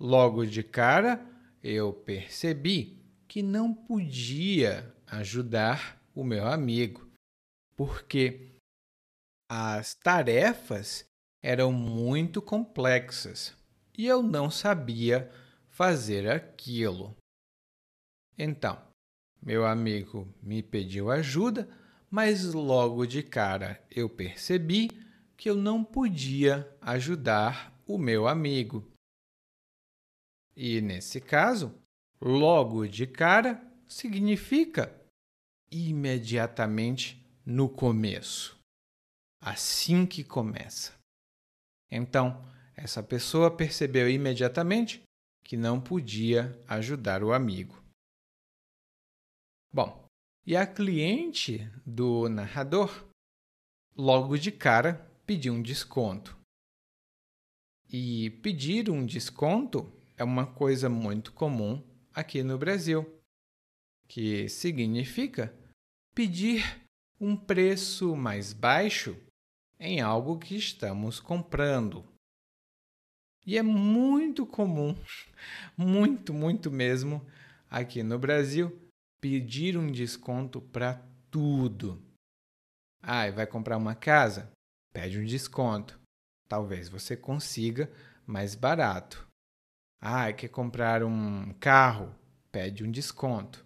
Logo 0.00 0.46
de 0.46 0.62
cara, 0.62 1.22
eu 1.62 1.92
percebi 1.92 3.04
que 3.28 3.42
não 3.42 3.74
podia 3.74 4.96
ajudar 5.06 6.02
o 6.14 6.24
meu 6.24 6.46
amigo, 6.46 7.06
porque 7.76 8.56
as 9.46 9.94
tarefas 9.94 11.04
eram 11.42 11.70
muito 11.70 12.40
complexas 12.40 13.54
e 13.96 14.06
eu 14.06 14.22
não 14.22 14.50
sabia 14.50 15.30
fazer 15.68 16.30
aquilo. 16.30 17.14
Então, 18.38 18.82
meu 19.42 19.66
amigo 19.66 20.34
me 20.42 20.62
pediu 20.62 21.10
ajuda, 21.10 21.68
mas 22.10 22.52
logo 22.52 23.06
de 23.06 23.22
cara 23.22 23.82
eu 23.90 24.08
percebi 24.08 24.88
que 25.36 25.48
eu 25.48 25.56
não 25.56 25.84
podia 25.84 26.68
ajudar 26.80 27.72
o 27.86 27.98
meu 27.98 28.26
amigo. 28.26 28.84
E 30.56 30.80
nesse 30.80 31.20
caso, 31.20 31.74
logo 32.20 32.86
de 32.86 33.06
cara 33.06 33.62
significa 33.86 34.92
imediatamente 35.70 37.24
no 37.46 37.68
começo. 37.68 38.58
Assim 39.40 40.04
que 40.04 40.24
começa. 40.24 40.92
Então, 41.90 42.44
essa 42.76 43.02
pessoa 43.02 43.56
percebeu 43.56 44.08
imediatamente 44.08 45.02
que 45.44 45.56
não 45.56 45.80
podia 45.80 46.60
ajudar 46.66 47.22
o 47.22 47.32
amigo. 47.32 47.82
Bom, 49.72 50.07
e 50.48 50.56
a 50.56 50.66
cliente 50.66 51.70
do 51.84 52.26
narrador, 52.26 53.06
logo 53.94 54.38
de 54.38 54.50
cara, 54.50 54.94
pediu 55.26 55.52
um 55.52 55.60
desconto. 55.60 56.34
E 57.92 58.30
pedir 58.42 58.88
um 58.88 59.04
desconto 59.04 59.92
é 60.16 60.24
uma 60.24 60.46
coisa 60.46 60.88
muito 60.88 61.34
comum 61.34 61.86
aqui 62.14 62.42
no 62.42 62.56
Brasil, 62.56 63.06
que 64.08 64.48
significa 64.48 65.54
pedir 66.14 66.80
um 67.20 67.36
preço 67.36 68.16
mais 68.16 68.54
baixo 68.54 69.18
em 69.78 70.00
algo 70.00 70.38
que 70.38 70.56
estamos 70.56 71.20
comprando. 71.20 72.02
E 73.44 73.58
é 73.58 73.62
muito 73.62 74.46
comum, 74.46 74.96
muito, 75.76 76.32
muito 76.32 76.70
mesmo, 76.70 77.22
aqui 77.68 78.02
no 78.02 78.18
Brasil, 78.18 78.87
pedir 79.20 79.76
um 79.76 79.90
desconto 79.90 80.60
para 80.60 81.02
tudo. 81.30 82.02
Ah, 83.02 83.30
vai 83.30 83.46
comprar 83.46 83.76
uma 83.76 83.94
casa? 83.94 84.50
Pede 84.92 85.18
um 85.18 85.24
desconto. 85.24 85.98
Talvez 86.48 86.88
você 86.88 87.16
consiga 87.16 87.90
mais 88.26 88.54
barato. 88.54 89.26
Ah, 90.00 90.32
quer 90.32 90.48
comprar 90.48 91.02
um 91.02 91.52
carro? 91.54 92.14
Pede 92.50 92.84
um 92.84 92.90
desconto. 92.90 93.64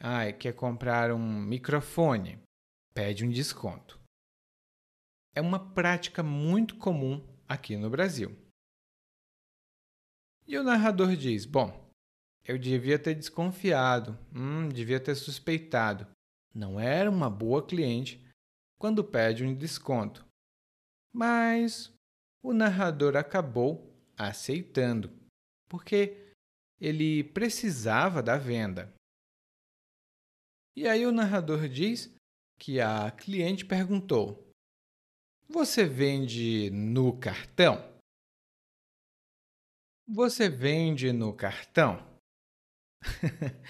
Ah, 0.00 0.32
quer 0.32 0.54
comprar 0.54 1.12
um 1.12 1.40
microfone? 1.40 2.40
Pede 2.92 3.24
um 3.24 3.30
desconto. 3.30 4.00
É 5.34 5.40
uma 5.40 5.72
prática 5.72 6.22
muito 6.22 6.76
comum 6.76 7.26
aqui 7.48 7.76
no 7.76 7.88
Brasil. 7.88 8.36
E 10.46 10.58
o 10.58 10.64
narrador 10.64 11.16
diz: 11.16 11.46
Bom, 11.46 11.81
eu 12.44 12.58
devia 12.58 12.98
ter 12.98 13.14
desconfiado, 13.14 14.18
hum, 14.34 14.68
devia 14.68 15.00
ter 15.00 15.14
suspeitado. 15.14 16.06
Não 16.54 16.78
era 16.78 17.10
uma 17.10 17.30
boa 17.30 17.64
cliente 17.64 18.22
quando 18.78 19.04
pede 19.04 19.44
um 19.44 19.54
desconto. 19.54 20.26
Mas 21.12 21.92
o 22.42 22.52
narrador 22.52 23.16
acabou 23.16 23.94
aceitando 24.16 25.10
porque 25.68 26.34
ele 26.80 27.24
precisava 27.24 28.22
da 28.22 28.36
venda. 28.36 28.92
E 30.76 30.88
aí 30.88 31.06
o 31.06 31.12
narrador 31.12 31.68
diz 31.68 32.12
que 32.58 32.80
a 32.80 33.10
cliente 33.10 33.64
perguntou: 33.64 34.50
Você 35.48 35.84
vende 35.84 36.70
no 36.70 37.16
cartão? 37.18 37.92
Você 40.08 40.48
vende 40.48 41.12
no 41.12 41.32
cartão? 41.32 42.11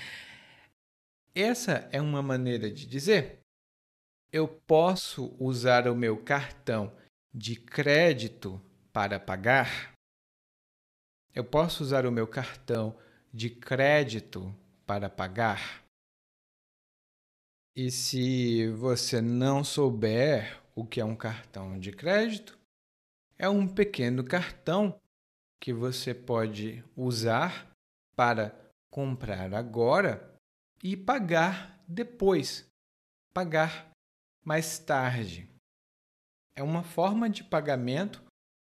Essa 1.34 1.88
é 1.90 2.00
uma 2.00 2.22
maneira 2.22 2.70
de 2.70 2.86
dizer: 2.86 3.40
eu 4.32 4.48
posso 4.48 5.36
usar 5.38 5.86
o 5.88 5.94
meu 5.94 6.22
cartão 6.22 6.96
de 7.34 7.56
crédito 7.56 8.60
para 8.92 9.18
pagar? 9.20 9.92
Eu 11.34 11.44
posso 11.44 11.82
usar 11.82 12.06
o 12.06 12.12
meu 12.12 12.26
cartão 12.26 12.98
de 13.32 13.48
crédito 13.48 14.54
para 14.86 15.08
pagar? 15.08 15.82
E 17.74 17.90
se 17.90 18.68
você 18.72 19.22
não 19.22 19.64
souber 19.64 20.60
o 20.74 20.84
que 20.84 21.00
é 21.00 21.04
um 21.04 21.16
cartão 21.16 21.78
de 21.78 21.90
crédito, 21.90 22.58
é 23.38 23.48
um 23.48 23.66
pequeno 23.66 24.22
cartão 24.22 25.00
que 25.58 25.72
você 25.72 26.12
pode 26.14 26.84
usar 26.94 27.70
para 28.14 28.61
comprar 28.92 29.54
agora 29.54 30.38
e 30.84 30.94
pagar 30.94 31.82
depois, 31.88 32.70
pagar 33.32 33.90
mais 34.44 34.78
tarde. 34.78 35.48
É 36.54 36.62
uma 36.62 36.82
forma 36.82 37.30
de 37.30 37.42
pagamento 37.42 38.22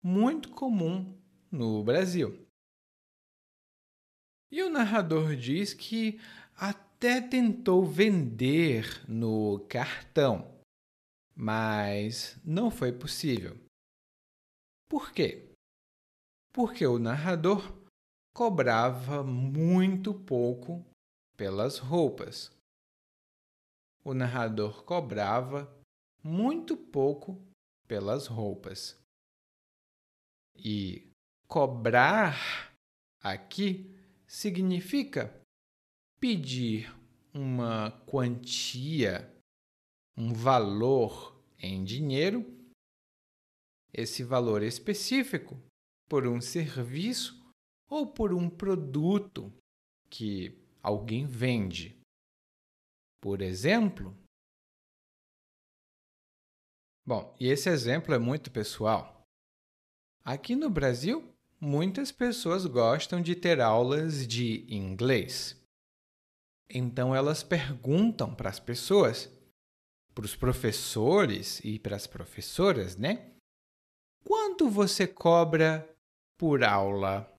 muito 0.02 0.50
comum 0.52 1.14
no 1.52 1.84
Brasil. 1.84 2.46
E 4.50 4.62
o 4.62 4.70
narrador 4.70 5.36
diz 5.36 5.74
que 5.74 6.18
até 6.56 7.20
tentou 7.20 7.84
vender 7.84 9.04
no 9.06 9.66
cartão, 9.68 10.58
mas 11.34 12.40
não 12.42 12.70
foi 12.70 12.90
possível. 12.90 13.54
Por 14.88 15.12
quê? 15.12 15.52
Porque 16.54 16.86
o 16.86 16.98
narrador 16.98 17.85
cobrava 18.36 19.24
muito 19.24 20.12
pouco 20.12 20.84
pelas 21.38 21.78
roupas. 21.78 22.52
O 24.04 24.12
narrador 24.12 24.84
cobrava 24.84 25.74
muito 26.22 26.76
pouco 26.76 27.42
pelas 27.88 28.26
roupas. 28.26 28.94
E 30.54 31.10
cobrar 31.48 32.76
aqui 33.22 33.90
significa 34.26 35.34
pedir 36.20 36.94
uma 37.32 37.90
quantia, 38.04 39.34
um 40.14 40.34
valor 40.34 41.40
em 41.58 41.82
dinheiro, 41.82 42.44
esse 43.94 44.22
valor 44.22 44.62
específico, 44.62 45.58
por 46.06 46.26
um 46.26 46.38
serviço 46.38 47.35
ou 47.88 48.06
por 48.06 48.32
um 48.32 48.48
produto 48.48 49.52
que 50.10 50.58
alguém 50.82 51.26
vende. 51.26 51.98
Por 53.20 53.42
exemplo, 53.42 54.16
Bom, 57.06 57.36
e 57.38 57.46
esse 57.46 57.68
exemplo 57.70 58.12
é 58.12 58.18
muito 58.18 58.50
pessoal. 58.50 59.24
Aqui 60.24 60.56
no 60.56 60.68
Brasil, 60.68 61.32
muitas 61.60 62.10
pessoas 62.10 62.66
gostam 62.66 63.22
de 63.22 63.36
ter 63.36 63.60
aulas 63.60 64.26
de 64.26 64.66
inglês. 64.68 65.56
Então 66.68 67.14
elas 67.14 67.44
perguntam 67.44 68.34
para 68.34 68.50
as 68.50 68.58
pessoas, 68.58 69.30
para 70.16 70.24
os 70.24 70.34
professores 70.34 71.60
e 71.64 71.78
para 71.78 71.94
as 71.94 72.08
professoras, 72.08 72.96
né? 72.96 73.36
Quanto 74.24 74.68
você 74.68 75.06
cobra 75.06 75.88
por 76.36 76.64
aula? 76.64 77.32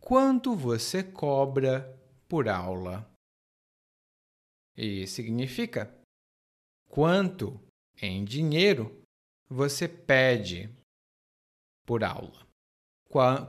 Quanto 0.00 0.56
você 0.56 1.04
cobra 1.04 1.96
por 2.28 2.48
aula? 2.48 3.08
E 4.76 5.06
significa 5.06 5.94
quanto 6.88 7.60
em 8.00 8.24
dinheiro 8.24 9.02
você 9.48 9.86
pede 9.86 10.74
por 11.86 12.02
aula. 12.02 12.46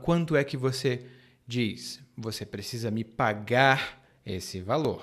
Quanto 0.04 0.36
é 0.36 0.44
que 0.44 0.56
você 0.56 1.08
diz? 1.46 2.02
Você 2.16 2.44
precisa 2.44 2.90
me 2.90 3.02
pagar 3.02 4.02
esse 4.24 4.60
valor. 4.60 5.02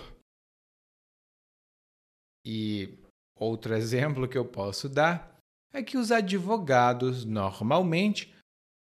E 2.45 2.99
outro 3.35 3.73
exemplo 3.73 4.27
que 4.27 4.37
eu 4.37 4.45
posso 4.45 4.87
dar 4.87 5.37
é 5.73 5.81
que 5.81 5.97
os 5.97 6.11
advogados 6.11 7.25
normalmente 7.25 8.33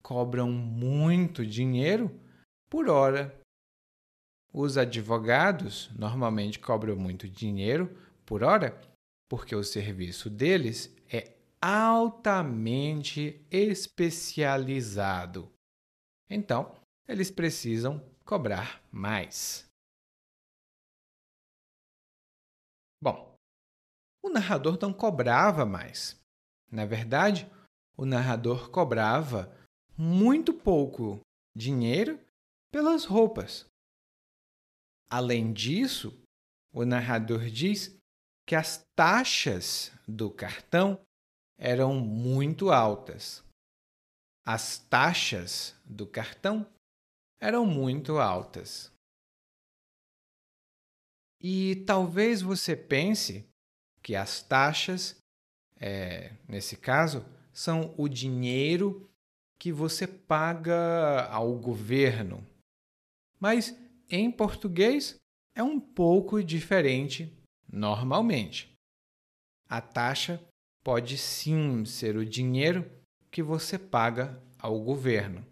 cobram 0.03 0.51
muito 0.51 1.47
dinheiro 1.47 2.26
por 2.69 2.89
hora. 2.89 3.41
Os 4.53 4.77
advogados 4.79 5.91
normalmente 5.99 6.59
cobram 6.59 6.97
muito 6.97 7.29
dinheiro 7.29 7.95
por 8.25 8.43
hora 8.43 8.81
porque 9.29 9.55
o 9.55 9.63
serviço 9.63 10.31
deles 10.31 10.91
é 11.13 11.37
altamente 11.61 13.45
especializado. 13.51 15.53
Então, 16.31 16.75
eles 17.09 17.31
precisam 17.31 18.03
cobrar 18.25 18.83
mais. 18.91 19.65
Bom, 23.01 23.37
o 24.23 24.29
narrador 24.29 24.79
não 24.81 24.93
cobrava 24.93 25.65
mais. 25.65 26.21
Na 26.71 26.85
verdade, 26.85 27.51
o 27.97 28.05
narrador 28.05 28.71
cobrava 28.71 29.51
muito 29.97 30.53
pouco 30.53 31.21
dinheiro 31.55 32.19
pelas 32.71 33.05
roupas. 33.05 33.67
Além 35.11 35.53
disso, 35.53 36.19
o 36.73 36.85
narrador 36.85 37.47
diz 37.47 37.97
que 38.47 38.55
as 38.55 38.85
taxas 38.95 39.93
do 40.07 40.31
cartão 40.31 41.01
eram 41.59 41.95
muito 41.95 42.71
altas. 42.71 43.45
As 44.45 44.79
taxas 44.79 45.75
do 45.85 46.07
cartão 46.07 46.67
eram 47.41 47.67
muito 47.67 48.19
altas. 48.19 48.93
E 51.41 51.85
talvez 51.87 52.43
você 52.43 52.77
pense 52.77 53.49
que 54.03 54.15
as 54.15 54.43
taxas 54.43 55.21
é, 55.79 56.33
nesse 56.49 56.77
caso, 56.77 57.25
são 57.53 57.95
o 57.97 58.09
dinheiro 58.09 59.09
que 59.59 59.73
você 59.73 60.07
paga 60.07 61.27
ao 61.27 61.55
governo. 61.55 62.47
Mas 63.39 63.77
em 64.09 64.31
português 64.31 65.17
é 65.55 65.63
um 65.63 65.81
pouco 65.81 66.43
diferente 66.43 67.33
normalmente. 67.71 68.73
A 69.69 69.81
taxa 69.81 70.41
pode 70.85 71.19
sim 71.19 71.85
ser 71.85 72.17
o 72.17 72.25
dinheiro 72.25 72.89
que 73.31 73.43
você 73.43 73.79
paga 73.79 74.41
ao 74.59 74.81
governo. 74.81 75.45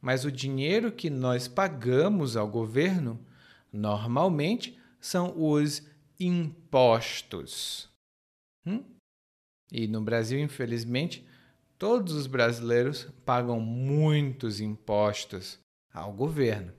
Mas 0.00 0.24
o 0.24 0.30
dinheiro 0.30 0.92
que 0.92 1.10
nós 1.10 1.48
pagamos 1.48 2.36
ao 2.36 2.46
governo 2.46 3.18
normalmente 3.72 4.78
são 5.00 5.34
os 5.36 5.82
impostos. 6.20 7.88
Hum? 8.66 8.84
E 9.70 9.86
no 9.86 10.00
Brasil, 10.00 10.38
infelizmente, 10.38 11.26
todos 11.78 12.12
os 12.12 12.26
brasileiros 12.26 13.04
pagam 13.24 13.60
muitos 13.60 14.60
impostos 14.60 15.58
ao 15.92 16.12
governo. 16.12 16.72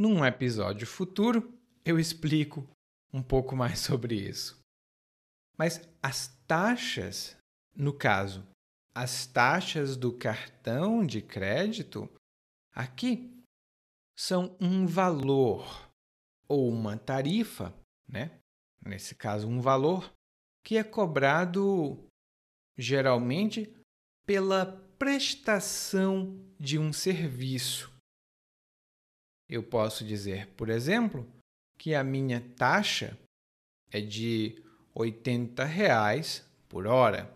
Num 0.00 0.24
episódio 0.24 0.86
futuro, 0.86 1.52
eu 1.84 1.98
explico 1.98 2.66
um 3.12 3.22
pouco 3.22 3.54
mais 3.54 3.80
sobre 3.84 4.14
isso. 4.14 4.58
Mas 5.58 5.86
as 6.02 6.28
taxas, 6.46 7.36
no 7.76 7.92
caso, 7.92 8.42
as 8.94 9.26
taxas 9.26 9.98
do 9.98 10.10
cartão 10.10 11.04
de 11.04 11.20
crédito, 11.20 12.08
aqui 12.74 13.30
são 14.18 14.56
um 14.58 14.86
valor 14.86 15.92
ou 16.48 16.70
uma 16.70 16.96
tarifa, 16.96 17.74
né? 18.08 18.40
Nesse 18.82 19.14
caso, 19.14 19.46
um 19.46 19.60
valor 19.60 20.10
que 20.64 20.78
é 20.78 20.82
cobrado 20.82 22.06
geralmente 22.78 23.70
pela 24.24 24.64
prestação 24.98 26.42
de 26.58 26.78
um 26.78 26.90
serviço. 26.90 27.99
Eu 29.50 29.64
posso 29.64 30.04
dizer, 30.04 30.46
por 30.54 30.68
exemplo, 30.68 31.26
que 31.76 31.92
a 31.92 32.04
minha 32.04 32.40
taxa 32.54 33.18
é 33.90 34.00
de 34.00 34.62
80 34.94 35.64
reais 35.64 36.48
por 36.68 36.86
hora. 36.86 37.28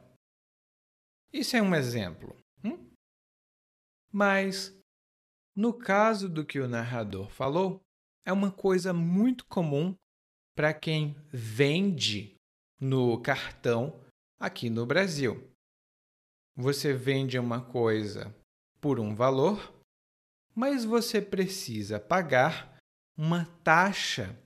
Isso 1.32 1.56
é 1.56 1.62
um 1.62 1.74
exemplo. 1.74 2.36
Hum? 2.62 2.88
Mas, 4.12 4.72
no 5.56 5.74
caso 5.74 6.28
do 6.28 6.46
que 6.46 6.60
o 6.60 6.68
narrador 6.68 7.28
falou, 7.30 7.80
é 8.24 8.32
uma 8.32 8.52
coisa 8.52 8.92
muito 8.92 9.44
comum 9.46 9.92
para 10.54 10.72
quem 10.72 11.16
vende 11.32 12.36
no 12.80 13.20
cartão 13.20 14.00
aqui 14.38 14.70
no 14.70 14.86
Brasil. 14.86 15.50
Você 16.56 16.94
vende 16.94 17.36
uma 17.40 17.60
coisa 17.60 18.32
por 18.80 19.00
um 19.00 19.16
valor, 19.16 19.73
mas 20.54 20.84
você 20.84 21.20
precisa 21.20 21.98
pagar 21.98 22.78
uma 23.16 23.44
taxa 23.62 24.38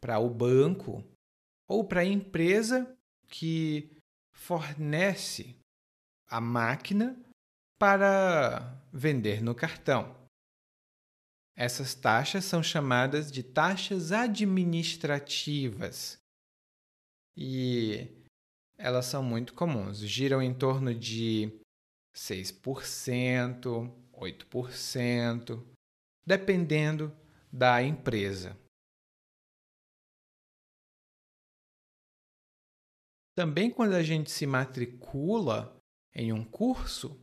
para 0.00 0.18
o 0.18 0.30
banco 0.30 1.04
ou 1.68 1.84
para 1.84 2.00
a 2.00 2.04
empresa 2.04 2.96
que 3.28 3.96
fornece 4.32 5.56
a 6.28 6.40
máquina 6.40 7.20
para 7.78 8.82
vender 8.92 9.42
no 9.42 9.54
cartão. 9.54 10.18
Essas 11.56 11.94
taxas 11.94 12.44
são 12.44 12.62
chamadas 12.62 13.30
de 13.30 13.42
taxas 13.42 14.12
administrativas 14.12 16.18
e 17.36 18.08
elas 18.78 19.06
são 19.06 19.22
muito 19.22 19.54
comuns, 19.54 19.98
giram 19.98 20.40
em 20.40 20.54
torno 20.54 20.94
de 20.94 21.52
6%, 22.16 23.92
8%, 24.20 25.66
dependendo 26.26 27.16
da 27.50 27.82
empresa. 27.82 28.56
Também 33.34 33.70
quando 33.70 33.94
a 33.94 34.02
gente 34.02 34.30
se 34.30 34.46
matricula 34.46 35.74
em 36.14 36.32
um 36.32 36.44
curso, 36.44 37.18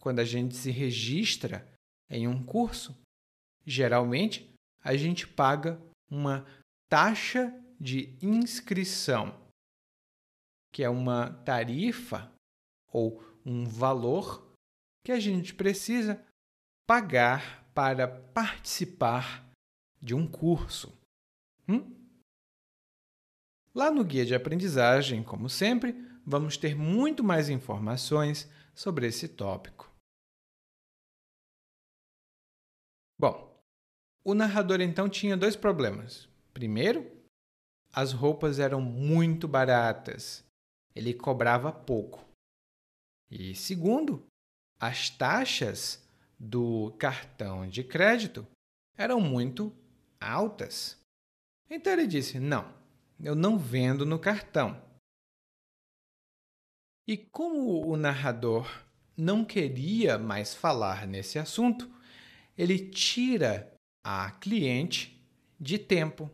quando 0.00 0.20
a 0.20 0.24
gente 0.24 0.56
se 0.56 0.70
registra 0.70 1.70
em 2.08 2.26
um 2.26 2.44
curso, 2.44 2.98
geralmente 3.66 4.50
a 4.82 4.96
gente 4.96 5.28
paga 5.28 5.80
uma 6.10 6.46
taxa 6.88 7.52
de 7.78 8.16
inscrição 8.22 9.38
que 10.72 10.82
é 10.82 10.88
uma 10.88 11.32
tarifa 11.44 12.32
ou 12.88 13.22
um 13.44 13.64
valor 13.64 14.54
que 15.04 15.12
a 15.12 15.18
gente 15.18 15.54
precisa 15.54 16.24
pagar 16.90 17.64
para 17.72 18.08
participar 18.08 19.48
de 20.02 20.12
um 20.12 20.28
curso. 20.28 20.92
Hum? 21.68 21.88
Lá 23.72 23.92
no 23.92 24.02
guia 24.02 24.26
de 24.26 24.34
aprendizagem, 24.34 25.22
como 25.22 25.48
sempre, 25.48 25.92
vamos 26.26 26.56
ter 26.56 26.74
muito 26.74 27.22
mais 27.22 27.48
informações 27.48 28.50
sobre 28.74 29.06
esse 29.06 29.28
tópico. 29.28 29.88
Bom, 33.16 33.56
o 34.24 34.34
narrador 34.34 34.80
então 34.80 35.08
tinha 35.08 35.36
dois 35.36 35.54
problemas. 35.54 36.28
Primeiro, 36.52 37.08
as 37.92 38.12
roupas 38.12 38.58
eram 38.58 38.80
muito 38.80 39.46
baratas 39.46 40.44
ele 40.92 41.14
cobrava 41.14 41.72
pouco. 41.72 42.28
E 43.30 43.54
segundo, 43.54 44.26
as 44.80 45.08
taxas 45.08 46.04
do 46.40 46.96
cartão 46.98 47.68
de 47.68 47.84
crédito 47.84 48.46
eram 48.96 49.20
muito 49.20 49.76
altas. 50.18 50.98
Então 51.68 51.92
ele 51.92 52.06
disse: 52.06 52.40
Não, 52.40 52.74
eu 53.22 53.34
não 53.34 53.58
vendo 53.58 54.06
no 54.06 54.18
cartão. 54.18 54.82
E 57.06 57.18
como 57.18 57.86
o 57.86 57.96
narrador 57.96 58.66
não 59.16 59.44
queria 59.44 60.16
mais 60.16 60.54
falar 60.54 61.06
nesse 61.06 61.38
assunto, 61.38 61.90
ele 62.56 62.78
tira 62.90 63.74
a 64.02 64.30
cliente 64.30 65.22
de 65.58 65.78
tempo. 65.78 66.30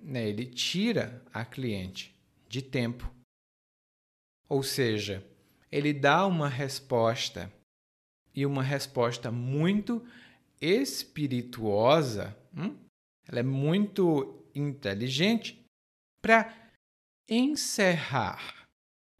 Né? 0.00 0.28
Ele 0.28 0.46
tira 0.46 1.22
a 1.32 1.44
cliente 1.44 2.14
de 2.48 2.62
tempo. 2.62 3.12
Ou 4.48 4.62
seja, 4.62 5.26
ele 5.70 5.92
dá 5.92 6.26
uma 6.26 6.48
resposta 6.48 7.52
e 8.34 8.46
uma 8.46 8.62
resposta 8.62 9.30
muito 9.30 10.06
espirituosa, 10.60 12.36
hum? 12.56 12.76
ela 13.26 13.40
é 13.40 13.42
muito 13.42 14.44
inteligente 14.54 15.64
para 16.22 16.54
encerrar, 17.28 18.68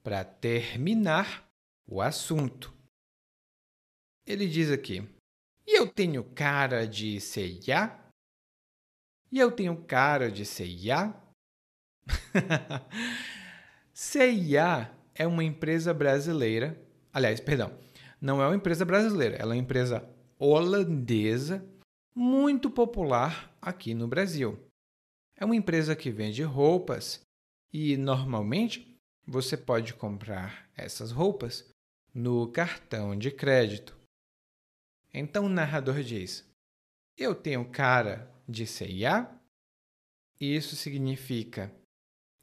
para 0.03 0.25
terminar 0.25 1.49
o 1.89 2.01
assunto. 2.01 2.75
Ele 4.27 4.49
diz 4.49 4.71
aqui: 4.71 5.03
E 5.67 5.79
eu 5.79 5.87
tenho 5.87 6.25
cara 6.25 6.87
de 6.87 7.21
ceia? 7.21 7.99
E 9.33 9.39
eu 9.39 9.51
tenho 9.53 9.77
cara 9.85 10.31
de 10.31 10.45
ceia? 10.45 11.15
CIA 13.95 14.93
é 15.15 15.27
uma 15.27 15.45
empresa 15.45 15.95
brasileira. 15.95 16.81
Aliás, 17.13 17.41
perdão, 17.41 17.77
não 18.21 18.43
é 18.43 18.47
uma 18.47 18.57
empresa 18.57 18.85
brasileira, 18.85 19.37
ela 19.37 19.55
é 19.55 19.57
uma 19.57 19.63
empresa 19.63 20.09
holandesa 20.39 21.67
muito 22.15 22.71
popular 22.71 23.57
aqui 23.61 23.95
no 23.95 24.07
Brasil. 24.09 24.59
É 25.37 25.45
uma 25.45 25.57
empresa 25.57 25.97
que 25.97 26.11
vende 26.11 26.43
roupas 26.43 27.21
e 27.73 27.97
normalmente 27.97 28.99
você 29.27 29.57
pode 29.57 29.95
comprar 29.95 30.69
essas 30.77 31.13
roupas 31.13 31.71
no 32.13 32.51
cartão 32.51 33.17
de 33.17 33.31
crédito. 33.31 33.97
Então 35.15 35.47
o 35.47 35.49
narrador 35.49 36.03
diz: 36.03 36.45
Eu 37.17 37.35
tenho 37.35 37.71
cara 37.71 38.31
de 38.49 38.67
CIA? 38.67 39.31
Isso 40.41 40.75
significa 40.75 41.73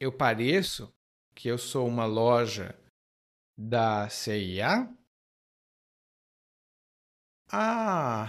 eu 0.00 0.12
pareço 0.12 0.92
que 1.34 1.48
eu 1.48 1.58
sou 1.58 1.86
uma 1.86 2.06
loja 2.06 2.78
da 3.56 4.08
CIA? 4.08 4.88
A 7.50 8.28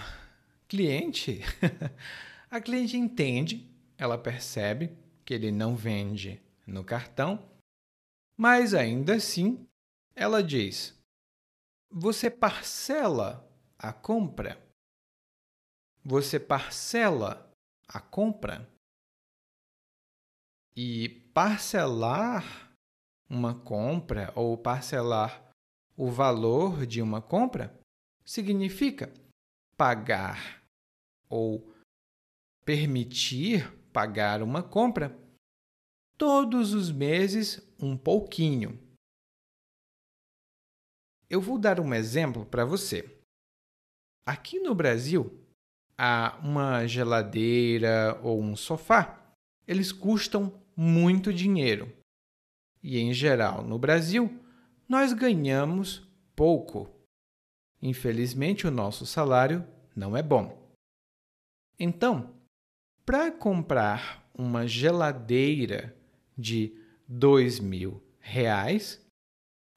cliente, 0.65 1.41
a 2.49 2.61
cliente 2.61 2.95
entende, 2.95 3.69
ela 3.97 4.17
percebe 4.17 4.97
que 5.25 5.33
ele 5.33 5.51
não 5.51 5.75
vende 5.75 6.41
no 6.65 6.85
cartão, 6.85 7.51
mas 8.37 8.73
ainda 8.73 9.15
assim 9.15 9.67
ela 10.15 10.41
diz: 10.41 10.97
Você 11.91 12.29
parcela 12.29 13.45
a 13.77 13.91
compra? 13.91 14.57
Você 16.01 16.39
parcela 16.39 17.51
a 17.89 17.99
compra? 17.99 18.69
E 20.73 21.09
parcelar 21.33 22.73
uma 23.29 23.53
compra 23.53 24.31
ou 24.33 24.57
parcelar 24.57 25.51
o 25.97 26.09
valor 26.09 26.85
de 26.85 27.01
uma 27.01 27.21
compra 27.21 27.78
significa 28.29 29.11
pagar 29.75 30.63
ou 31.27 31.73
permitir 32.63 33.75
pagar 33.91 34.43
uma 34.43 34.61
compra 34.61 35.17
todos 36.15 36.75
os 36.75 36.91
meses 36.91 37.59
um 37.81 37.97
pouquinho. 37.97 38.79
Eu 41.27 41.41
vou 41.41 41.57
dar 41.57 41.79
um 41.79 41.91
exemplo 41.91 42.45
para 42.45 42.63
você. 42.63 43.19
Aqui 44.23 44.59
no 44.59 44.75
Brasil, 44.75 45.43
há 45.97 46.39
uma 46.43 46.85
geladeira 46.85 48.19
ou 48.21 48.39
um 48.39 48.55
sofá. 48.55 49.33
Eles 49.67 49.91
custam 49.91 50.63
muito 50.77 51.33
dinheiro. 51.33 51.91
E, 52.83 52.99
em 52.99 53.11
geral, 53.11 53.63
no 53.63 53.79
Brasil, 53.79 54.39
nós 54.87 55.13
ganhamos 55.13 56.07
pouco. 56.35 56.98
Infelizmente, 57.81 58.67
o 58.67 58.71
nosso 58.71 59.05
salário 59.05 59.65
não 59.95 60.15
é 60.15 60.21
bom. 60.21 60.57
Então, 61.79 62.35
para 63.05 63.31
comprar 63.31 64.29
uma 64.33 64.67
geladeira 64.67 65.95
de 66.37 66.73
dois 67.07 67.59
mil 67.59 68.03
reais, 68.19 69.03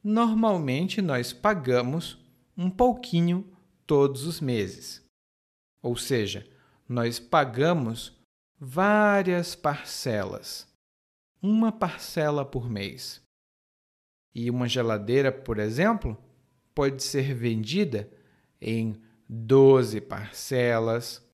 normalmente 0.03 1.01
nós 1.01 1.33
pagamos 1.33 2.19
um 2.57 2.69
pouquinho 2.69 3.57
todos 3.87 4.27
os 4.27 4.41
meses. 4.41 5.05
Ou 5.83 5.97
seja, 5.97 6.47
nós 6.89 7.19
pagamos 7.19 8.17
várias 8.59 9.55
parcelas, 9.55 10.69
uma 11.41 11.73
parcela 11.73 12.45
por 12.45 12.69
mês. 12.69 13.23
E 14.35 14.51
uma 14.51 14.69
geladeira, 14.69 15.33
por 15.33 15.59
exemplo, 15.59 16.17
pode 16.75 17.03
ser 17.03 17.35
vendida 17.35 18.11
em 18.61 19.01
12 19.29 20.01
parcelas, 20.01 21.27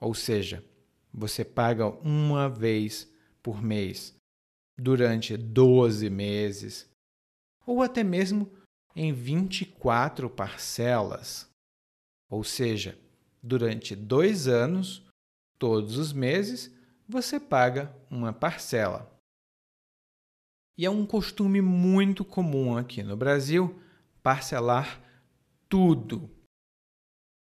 ou 0.00 0.14
seja, 0.14 0.64
você 1.12 1.44
paga 1.44 1.86
uma 1.86 2.48
vez 2.48 3.10
por 3.42 3.62
mês 3.62 4.14
durante 4.76 5.36
12 5.36 6.10
meses, 6.10 6.90
ou 7.66 7.82
até 7.82 8.02
mesmo 8.02 8.50
em 8.96 9.12
24 9.12 10.28
parcelas. 10.28 11.48
Ou 12.28 12.42
seja, 12.42 12.98
durante 13.42 13.94
dois 13.94 14.48
anos, 14.48 15.06
todos 15.58 15.96
os 15.96 16.12
meses, 16.12 16.74
você 17.08 17.38
paga 17.38 17.94
uma 18.10 18.32
parcela. 18.32 19.10
E 20.76 20.84
é 20.84 20.90
um 20.90 21.06
costume 21.06 21.60
muito 21.60 22.24
comum 22.24 22.76
aqui 22.76 23.02
no 23.02 23.16
Brasil 23.16 23.80
parcelar 24.24 25.02
tudo. 25.68 26.30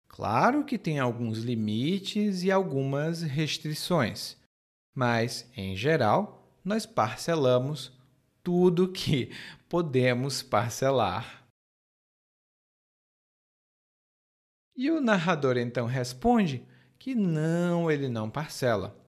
Claro 0.07 0.65
que 0.65 0.79
tem 0.79 0.97
alguns 0.97 1.37
limites 1.37 2.41
e 2.43 2.51
algumas 2.51 3.21
restrições, 3.21 4.35
mas, 4.93 5.47
em 5.55 5.75
geral, 5.75 6.59
nós 6.65 6.87
parcelamos 6.87 7.95
tudo 8.43 8.91
que 8.91 9.29
podemos 9.69 10.41
parcelar. 10.41 11.47
E 14.75 14.89
o 14.89 14.99
narrador 14.99 15.57
então 15.57 15.85
responde 15.85 16.65
que 16.97 17.13
não, 17.13 17.91
ele 17.91 18.09
não 18.09 18.27
parcela. 18.27 18.99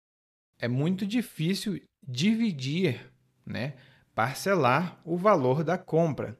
É 0.59 0.67
muito 0.67 1.07
difícil 1.07 1.81
dividir, 2.07 3.11
né, 3.43 3.75
parcelar 4.13 5.01
o 5.03 5.17
valor 5.17 5.63
da 5.63 5.75
compra, 5.75 6.39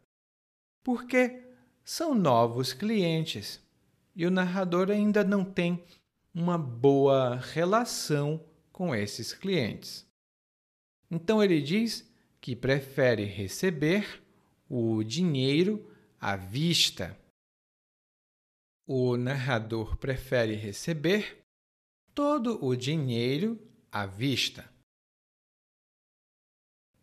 porque 0.84 1.42
são 1.84 2.14
novos 2.14 2.74
clientes 2.74 3.62
e 4.16 4.26
o 4.26 4.32
narrador 4.32 4.92
ainda 4.92 5.24
não 5.24 5.44
tem 5.44 5.84
uma 6.34 6.58
boa 6.58 7.36
relação 7.36 8.44
com 8.72 8.94
esses 8.94 9.34
clientes. 9.34 10.06
Então 11.10 11.44
ele 11.44 11.62
diz 11.62 12.10
que 12.42 12.56
prefere 12.56 13.24
receber 13.24 14.24
o 14.68 15.04
dinheiro 15.04 15.90
à 16.20 16.36
vista. 16.36 17.18
O 18.86 19.16
narrador 19.16 19.98
prefere 19.98 20.56
receber 20.56 21.44
todo 22.14 22.64
o 22.64 22.76
dinheiro 22.76 23.60
à 23.92 24.06
vista. 24.06 24.70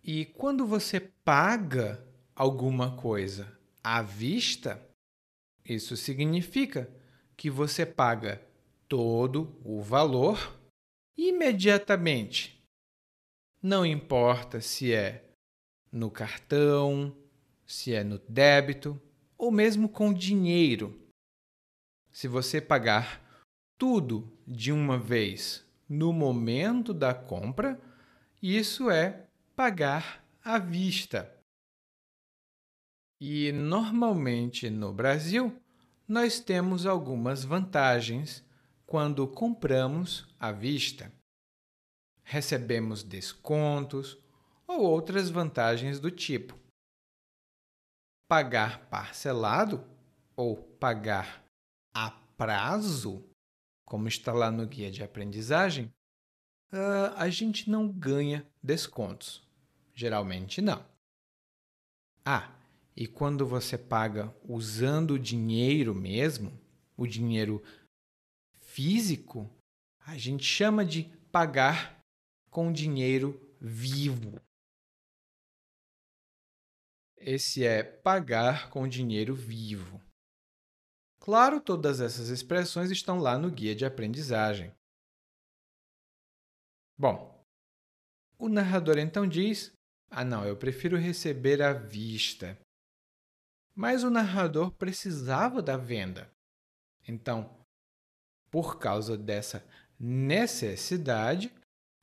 E 0.03 0.25
quando 0.25 0.67
você 0.67 1.01
paga 1.01 2.05
alguma 2.35 2.97
coisa 2.97 3.60
à 3.83 4.03
vista, 4.03 4.81
isso 5.65 5.97
significa 5.97 6.91
que 7.37 7.51
você 7.51 7.85
paga 7.87 8.41
todo 8.89 9.59
o 9.65 9.81
valor 9.83 10.59
imediatamente 11.17 12.61
não 13.63 13.85
importa 13.85 14.61
se 14.61 14.93
é 14.93 15.23
no 15.93 16.11
cartão, 16.11 17.15
se 17.67 17.93
é 17.93 18.03
no 18.03 18.19
débito 18.27 19.01
ou 19.37 19.51
mesmo 19.51 19.87
com 19.87 20.15
dinheiro. 20.15 20.99
Se 22.11 22.27
você 22.27 22.59
pagar 22.59 23.21
tudo 23.77 24.33
de 24.47 24.73
uma 24.73 24.99
vez 24.99 25.63
no 25.87 26.11
momento 26.11 26.95
da 26.95 27.13
compra, 27.13 27.79
isso 28.43 28.91
é 28.91 29.27
pagar 29.55 30.25
à 30.43 30.59
vista. 30.59 31.31
E 33.21 33.53
normalmente 33.53 34.71
no 34.71 34.93
Brasil, 34.93 35.55
nós 36.09 36.41
temos 36.41 36.87
algumas 36.87 37.45
vantagens 37.45 38.45
quando 38.87 39.29
compramos 39.29 40.27
à 40.39 40.51
vista 40.51 41.13
recebemos 42.31 43.03
descontos 43.03 44.17
ou 44.65 44.83
outras 44.83 45.29
vantagens 45.29 45.99
do 45.99 46.13
tipo. 46.13 46.57
pagar 48.29 48.89
parcelado 48.89 49.85
ou 50.37 50.57
pagar 50.57 51.45
a 51.93 52.13
prazo, 52.37 53.29
como 53.85 54.07
está 54.07 54.33
lá 54.33 54.53
no 54.53 54.65
guia 54.65 54.89
de 54.89 55.03
aprendizagem, 55.03 55.93
uh, 56.73 57.13
a 57.17 57.29
gente 57.29 57.69
não 57.69 57.89
ganha 57.89 58.47
descontos. 58.63 59.43
Geralmente 59.93 60.63
não. 60.63 60.87
Ah, 62.25 62.57
e 63.01 63.07
quando 63.07 63.47
você 63.47 63.79
paga 63.79 64.31
usando 64.47 65.13
o 65.13 65.19
dinheiro 65.19 65.95
mesmo, 65.95 66.53
o 66.99 67.07
dinheiro 67.07 67.65
físico, 68.59 69.51
a 70.01 70.19
gente 70.19 70.45
chama 70.45 70.85
de 70.85 71.05
pagar 71.33 71.99
com 72.51 72.71
dinheiro 72.71 73.41
vivo. 73.59 74.39
Esse 77.17 77.65
é 77.65 77.83
pagar 77.83 78.69
com 78.69 78.87
dinheiro 78.87 79.35
vivo. 79.35 79.99
Claro, 81.21 81.59
todas 81.59 82.03
essas 82.03 82.29
expressões 82.29 82.91
estão 82.91 83.19
lá 83.19 83.39
no 83.39 83.51
guia 83.51 83.75
de 83.75 83.87
aprendizagem. 83.87 84.75
Bom, 86.99 87.43
o 88.39 88.51
narrador 88.51 88.99
então 88.99 89.27
diz: 89.27 89.73
Ah, 90.11 90.23
não, 90.23 90.47
eu 90.47 90.55
prefiro 90.55 90.99
receber 90.99 91.63
à 91.63 91.73
vista. 91.73 92.61
Mas 93.81 94.05
o 94.05 94.11
narrador 94.11 94.73
precisava 94.73 95.63
da 95.63 95.75
venda. 95.75 96.31
Então, 97.09 97.67
por 98.51 98.79
causa 98.79 99.17
dessa 99.17 99.67
necessidade, 99.99 101.51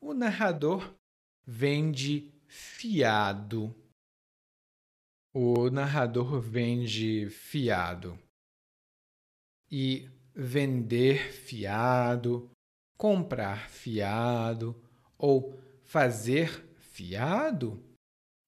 o 0.01 0.11
narrador 0.11 0.95
vende 1.45 2.33
fiado. 2.47 3.75
O 5.31 5.69
narrador 5.69 6.41
vende 6.41 7.29
fiado. 7.29 8.17
E 9.69 10.09
vender 10.33 11.31
fiado, 11.31 12.49
comprar 12.97 13.69
fiado 13.69 14.83
ou 15.15 15.61
fazer 15.83 16.49
fiado 16.79 17.79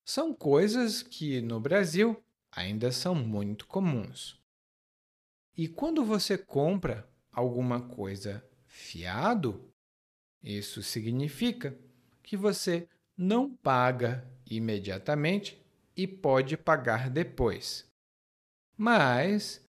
são 0.03 0.33
coisas 0.33 1.03
que 1.03 1.39
no 1.41 1.59
Brasil 1.59 2.19
ainda 2.59 2.91
são 2.91 3.15
muito 3.15 3.65
comuns. 3.65 4.37
E 5.55 5.65
quando 5.65 6.03
você 6.03 6.37
compra 6.37 7.09
alguma 7.31 7.79
coisa 7.79 8.45
fiado, 8.67 9.71
isso 10.43 10.83
significa 10.83 11.77
que 12.21 12.35
você 12.35 12.85
não 13.17 13.55
paga 13.55 14.29
imediatamente 14.45 15.57
e 15.95 16.05
pode 16.05 16.57
pagar 16.57 17.09
depois. 17.09 17.89
Mas 18.77 19.65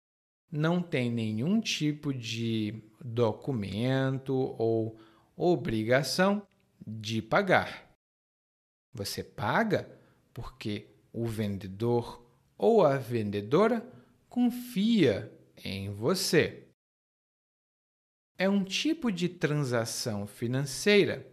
não 0.52 0.80
tem 0.82 1.12
nenhum 1.12 1.60
tipo 1.60 2.14
de 2.14 2.84
documento 3.04 4.34
ou 4.60 5.00
obrigação 5.36 6.48
de 6.86 7.20
pagar. 7.20 7.92
Você 8.94 9.24
paga 9.24 9.90
porque 10.34 10.88
o 11.12 11.26
vendedor 11.26 12.25
ou 12.58 12.86
a 12.86 12.98
vendedora 12.98 13.86
confia 14.30 15.32
em 15.64 15.90
você. 15.92 16.68
É 18.38 18.50
um 18.50 18.64
tipo 18.64 19.12
de 19.12 19.30
transação 19.30 20.28
financeira, 20.28 21.26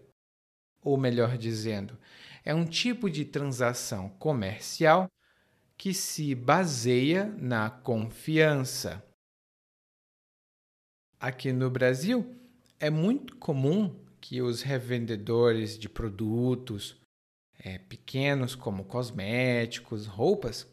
ou 0.80 0.96
melhor 0.96 1.36
dizendo, 1.36 1.98
é 2.44 2.54
um 2.54 2.64
tipo 2.64 3.10
de 3.10 3.24
transação 3.24 4.08
comercial 4.10 5.08
que 5.76 5.92
se 5.92 6.34
baseia 6.34 7.24
na 7.24 7.68
confiança. 7.68 9.04
Aqui 11.18 11.52
no 11.52 11.70
Brasil, 11.70 12.36
é 12.78 12.90
muito 12.90 13.36
comum 13.36 13.94
que 14.20 14.40
os 14.40 14.62
revendedores 14.62 15.78
de 15.78 15.88
produtos 15.88 17.00
é, 17.58 17.78
pequenos, 17.78 18.54
como 18.54 18.84
cosméticos, 18.84 20.06
roupas, 20.06 20.68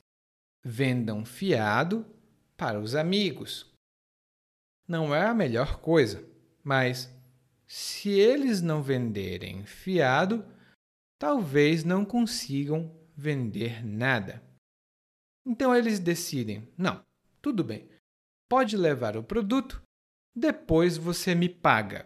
vendam 0.64 1.26
fiado 1.26 2.06
para 2.58 2.80
os 2.80 2.96
amigos. 2.96 3.72
Não 4.88 5.14
é 5.14 5.26
a 5.26 5.34
melhor 5.34 5.80
coisa, 5.80 6.28
mas 6.64 7.14
se 7.68 8.10
eles 8.10 8.62
não 8.62 8.82
venderem 8.82 9.66
fiado, 9.66 10.46
talvez 11.20 11.84
não 11.84 12.04
consigam 12.04 12.92
vender 13.16 13.86
nada. 13.86 14.44
Então 15.46 15.76
eles 15.76 16.00
decidem: 16.00 16.68
não, 16.78 17.04
tudo 17.42 17.64
bem, 17.64 17.88
pode 18.50 18.76
levar 18.76 19.16
o 19.16 19.24
produto, 19.24 19.82
depois 20.36 20.98
você 20.98 21.36
me 21.36 21.48
paga. 21.48 22.06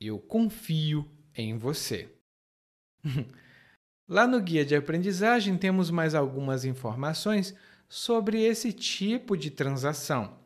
Eu 0.00 0.18
confio 0.18 1.10
em 1.34 1.58
você. 1.58 2.14
Lá 4.08 4.26
no 4.26 4.40
guia 4.40 4.64
de 4.64 4.76
aprendizagem 4.76 5.58
temos 5.58 5.90
mais 5.90 6.14
algumas 6.14 6.64
informações 6.64 7.54
sobre 7.88 8.42
esse 8.42 8.72
tipo 8.72 9.36
de 9.36 9.50
transação 9.50 10.38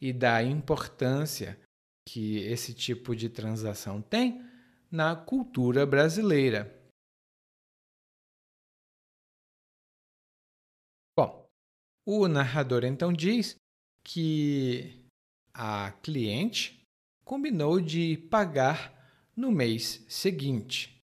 e 0.00 0.12
da 0.12 0.42
importância 0.42 1.58
que 2.06 2.38
esse 2.38 2.74
tipo 2.74 3.16
de 3.16 3.28
transação 3.28 4.02
tem 4.02 4.44
na 4.90 5.16
cultura 5.16 5.86
brasileira. 5.86 6.72
Bom, 11.16 11.48
o 12.06 12.28
narrador 12.28 12.84
então 12.84 13.12
diz 13.12 13.56
que 14.04 15.04
a 15.52 15.92
cliente 16.02 16.84
combinou 17.24 17.80
de 17.80 18.18
pagar 18.30 18.92
no 19.36 19.50
mês 19.50 20.04
seguinte. 20.08 21.00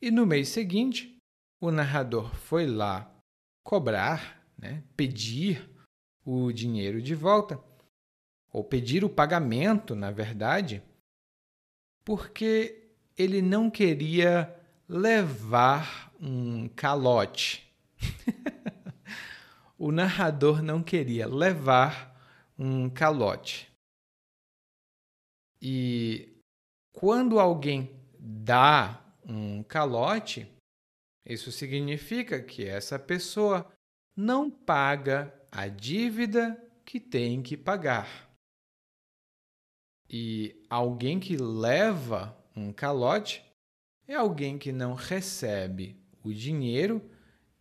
E 0.00 0.10
no 0.10 0.26
mês 0.26 0.48
seguinte, 0.48 1.16
o 1.60 1.70
narrador 1.70 2.34
foi 2.34 2.66
lá 2.66 3.08
cobrar, 3.64 4.41
né, 4.62 4.84
pedir 4.96 5.68
o 6.24 6.52
dinheiro 6.52 7.02
de 7.02 7.16
volta, 7.16 7.60
ou 8.52 8.62
pedir 8.62 9.04
o 9.04 9.10
pagamento, 9.10 9.96
na 9.96 10.12
verdade, 10.12 10.80
porque 12.04 12.90
ele 13.18 13.42
não 13.42 13.68
queria 13.68 14.56
levar 14.88 16.14
um 16.20 16.68
calote. 16.68 17.68
o 19.76 19.90
narrador 19.90 20.62
não 20.62 20.82
queria 20.82 21.26
levar 21.26 22.12
um 22.56 22.88
calote. 22.88 23.72
E 25.60 26.40
quando 26.92 27.40
alguém 27.40 27.90
dá 28.18 29.02
um 29.24 29.62
calote, 29.62 30.46
isso 31.24 31.50
significa 31.50 32.40
que 32.42 32.64
essa 32.64 32.98
pessoa 32.98 33.72
não 34.16 34.50
paga 34.50 35.32
a 35.50 35.68
dívida 35.68 36.60
que 36.84 37.00
tem 37.00 37.42
que 37.42 37.56
pagar. 37.56 38.30
E 40.08 40.64
alguém 40.68 41.18
que 41.18 41.36
leva 41.36 42.36
um 42.54 42.72
calote 42.72 43.42
é 44.06 44.14
alguém 44.14 44.58
que 44.58 44.70
não 44.70 44.94
recebe 44.94 45.96
o 46.22 46.32
dinheiro 46.32 47.10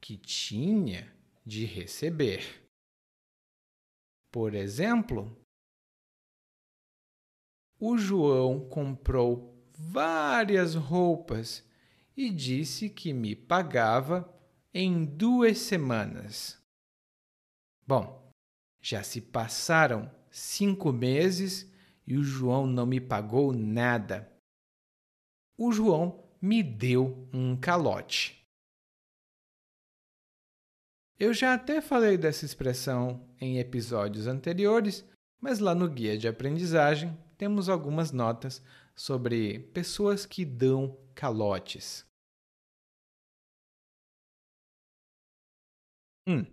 que 0.02 0.18
tinha 0.18 1.10
de 1.46 1.66
receber. 1.66 2.62
Por 4.32 4.54
exemplo, 4.54 5.38
o 7.80 7.98
João 7.98 8.68
comprou 8.70 9.52
várias 9.74 10.76
roupas 10.76 11.68
e 12.16 12.30
disse 12.30 12.90
que 12.90 13.14
me 13.14 13.36
pagava 13.36 14.31
em 14.74 15.04
duas 15.04 15.58
semanas. 15.58 16.58
Bom, 17.86 18.32
já 18.82 19.04
se 19.04 19.20
passaram 19.20 20.10
cinco 20.30 20.94
meses 20.94 21.70
e 22.08 22.18
o 22.18 22.24
João 22.24 22.66
não 22.66 22.86
me 22.86 23.02
pagou 23.02 23.52
nada. 23.54 24.32
O 25.58 25.72
João 25.72 26.24
me 26.42 26.64
deu 26.64 27.28
um 27.34 27.56
calote. 27.56 28.42
Eu 31.20 31.34
já 31.34 31.54
até 31.54 31.82
falei 31.82 32.18
dessa 32.18 32.46
expressão 32.46 33.30
em 33.40 33.60
episódios 33.60 34.26
anteriores, 34.26 35.06
mas 35.40 35.60
lá 35.60 35.76
no 35.76 35.88
guia 35.88 36.18
de 36.18 36.28
aprendizagem 36.28 37.16
temos 37.38 37.70
algumas 37.70 38.12
notas 38.12 38.64
sobre 38.96 39.60
pessoas 39.60 40.26
que 40.26 40.44
dão 40.44 40.98
calotes. 41.14 42.10
Hum. 46.40 46.46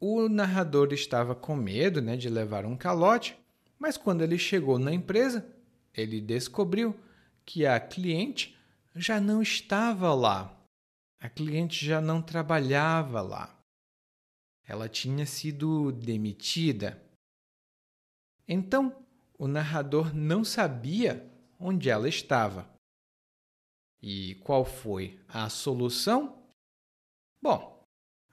O 0.00 0.28
narrador 0.28 0.92
estava 0.92 1.34
com 1.34 1.54
medo 1.54 2.00
né, 2.00 2.16
de 2.16 2.28
levar 2.28 2.64
um 2.64 2.76
calote, 2.76 3.38
mas 3.78 3.96
quando 3.96 4.22
ele 4.22 4.38
chegou 4.38 4.78
na 4.78 4.92
empresa, 4.92 5.46
ele 5.92 6.20
descobriu 6.20 6.98
que 7.44 7.66
a 7.66 7.78
cliente 7.78 8.56
já 8.94 9.20
não 9.20 9.42
estava 9.42 10.14
lá 10.14 10.60
a 11.20 11.28
cliente 11.28 11.84
já 11.84 12.00
não 12.00 12.22
trabalhava 12.22 13.20
lá. 13.20 13.54
ela 14.64 14.88
tinha 14.88 15.26
sido 15.26 15.90
demitida. 15.90 17.02
Então, 18.46 19.04
o 19.36 19.48
narrador 19.48 20.14
não 20.14 20.44
sabia 20.44 21.28
onde 21.58 21.90
ela 21.90 22.08
estava. 22.08 22.72
E 24.00 24.36
qual 24.36 24.64
foi 24.64 25.20
a 25.28 25.50
solução? 25.50 26.40
Bom, 27.42 27.79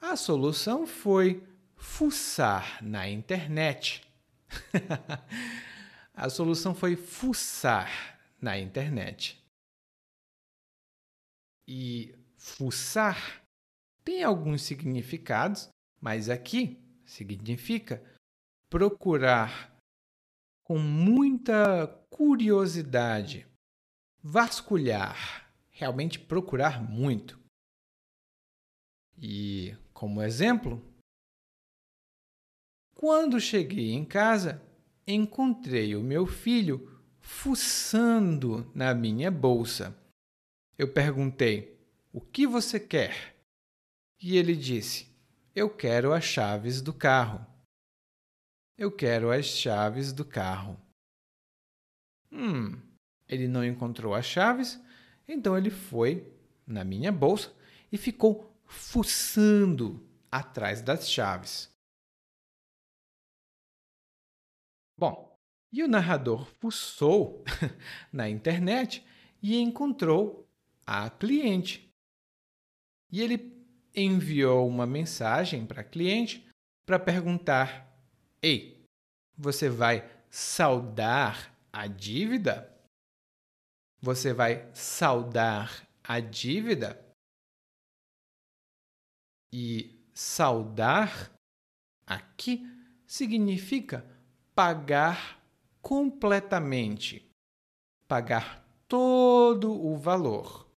a 0.01 0.15
solução 0.15 0.85
foi 0.85 1.43
fuçar 1.75 2.83
na 2.83 3.09
internet. 3.09 4.01
a 6.13 6.29
solução 6.29 6.73
foi 6.73 6.95
fuçar 6.95 8.19
na 8.41 8.57
internet. 8.57 9.43
E 11.67 12.15
fuçar 12.37 13.43
tem 14.03 14.23
alguns 14.23 14.61
significados, 14.61 15.69
mas 15.99 16.29
aqui 16.29 16.79
significa 17.05 18.01
procurar 18.69 19.75
com 20.63 20.77
muita 20.77 21.87
curiosidade, 22.09 23.47
vasculhar, 24.21 25.49
realmente 25.71 26.19
procurar 26.19 26.81
muito. 26.83 27.39
E, 29.17 29.75
como 29.97 30.21
exemplo, 30.21 30.79
quando 32.93 33.41
cheguei 33.41 33.93
em 33.93 34.05
casa, 34.05 34.61
encontrei 35.07 35.95
o 35.95 36.03
meu 36.03 36.27
filho 36.27 37.01
fuçando 37.19 38.71
na 38.75 38.93
minha 38.93 39.31
bolsa. 39.31 39.99
Eu 40.77 40.93
perguntei: 40.93 41.81
O 42.13 42.21
que 42.21 42.45
você 42.45 42.79
quer? 42.79 43.35
E 44.21 44.37
ele 44.37 44.55
disse: 44.55 45.07
Eu 45.55 45.67
quero 45.67 46.13
as 46.13 46.23
chaves 46.23 46.79
do 46.79 46.93
carro. 46.93 47.43
Eu 48.77 48.91
quero 48.91 49.31
as 49.31 49.47
chaves 49.47 50.13
do 50.13 50.23
carro. 50.23 50.79
Hum, 52.31 52.79
ele 53.27 53.47
não 53.47 53.65
encontrou 53.65 54.13
as 54.13 54.27
chaves, 54.27 54.79
então 55.27 55.57
ele 55.57 55.71
foi 55.71 56.31
na 56.67 56.83
minha 56.83 57.11
bolsa 57.11 57.51
e 57.91 57.97
ficou 57.97 58.55
fuçando 58.67 60.05
atrás 60.31 60.81
das 60.81 61.09
chaves. 61.09 61.71
Bom, 64.97 65.37
e 65.71 65.83
o 65.83 65.87
narrador 65.87 66.45
fuçou 66.59 67.43
na 68.11 68.29
internet 68.29 69.05
e 69.41 69.57
encontrou 69.57 70.47
a 70.85 71.09
cliente. 71.09 71.89
E 73.11 73.21
ele 73.21 73.55
enviou 73.95 74.67
uma 74.67 74.85
mensagem 74.85 75.65
para 75.65 75.81
a 75.81 75.83
cliente 75.83 76.47
para 76.85 76.99
perguntar: 76.99 77.87
Ei, 78.41 78.83
você 79.37 79.69
vai 79.69 80.09
saldar 80.29 81.55
a 81.71 81.87
dívida? 81.87 82.73
Você 84.01 84.33
vai 84.33 84.69
saldar 84.73 85.87
a 86.03 86.19
dívida? 86.19 87.06
E 89.51 90.03
saldar 90.13 91.31
aqui 92.05 92.65
significa 93.05 94.05
pagar 94.53 95.41
completamente, 95.81 97.29
pagar 98.07 98.65
todo 98.87 99.71
o 99.71 99.97
valor. 99.97 100.67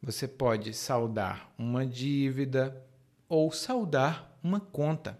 Você 0.00 0.26
pode 0.26 0.72
saldar 0.72 1.52
uma 1.58 1.84
dívida 1.86 2.86
ou 3.28 3.52
saldar 3.52 4.38
uma 4.42 4.60
conta. 4.60 5.18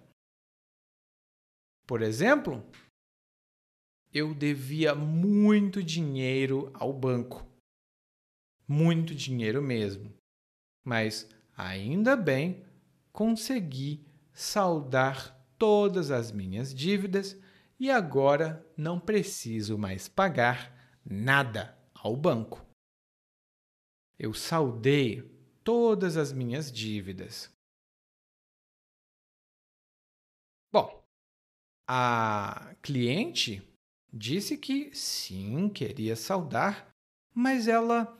Por 1.86 2.02
exemplo, 2.02 2.64
eu 4.12 4.34
devia 4.34 4.94
muito 4.94 5.82
dinheiro 5.82 6.70
ao 6.74 6.92
banco. 6.92 7.46
Muito 8.66 9.14
dinheiro 9.14 9.62
mesmo. 9.62 10.12
Mas 10.84 11.28
ainda 11.58 12.16
bem 12.16 12.64
consegui 13.12 14.06
saldar 14.32 15.36
todas 15.58 16.12
as 16.12 16.30
minhas 16.30 16.72
dívidas 16.72 17.36
e 17.80 17.90
agora 17.90 18.64
não 18.76 19.00
preciso 19.00 19.76
mais 19.76 20.08
pagar 20.08 20.72
nada 21.04 21.76
ao 21.92 22.16
banco. 22.16 22.64
Eu 24.16 24.32
saldei 24.32 25.22
todas 25.64 26.16
as 26.16 26.32
minhas 26.32 26.70
dívidas. 26.70 27.52
Bom, 30.72 31.04
a 31.88 32.76
cliente 32.82 33.62
disse 34.12 34.56
que 34.56 34.94
sim, 34.94 35.68
queria 35.68 36.14
saldar, 36.14 36.88
mas 37.34 37.66
ela 37.66 38.16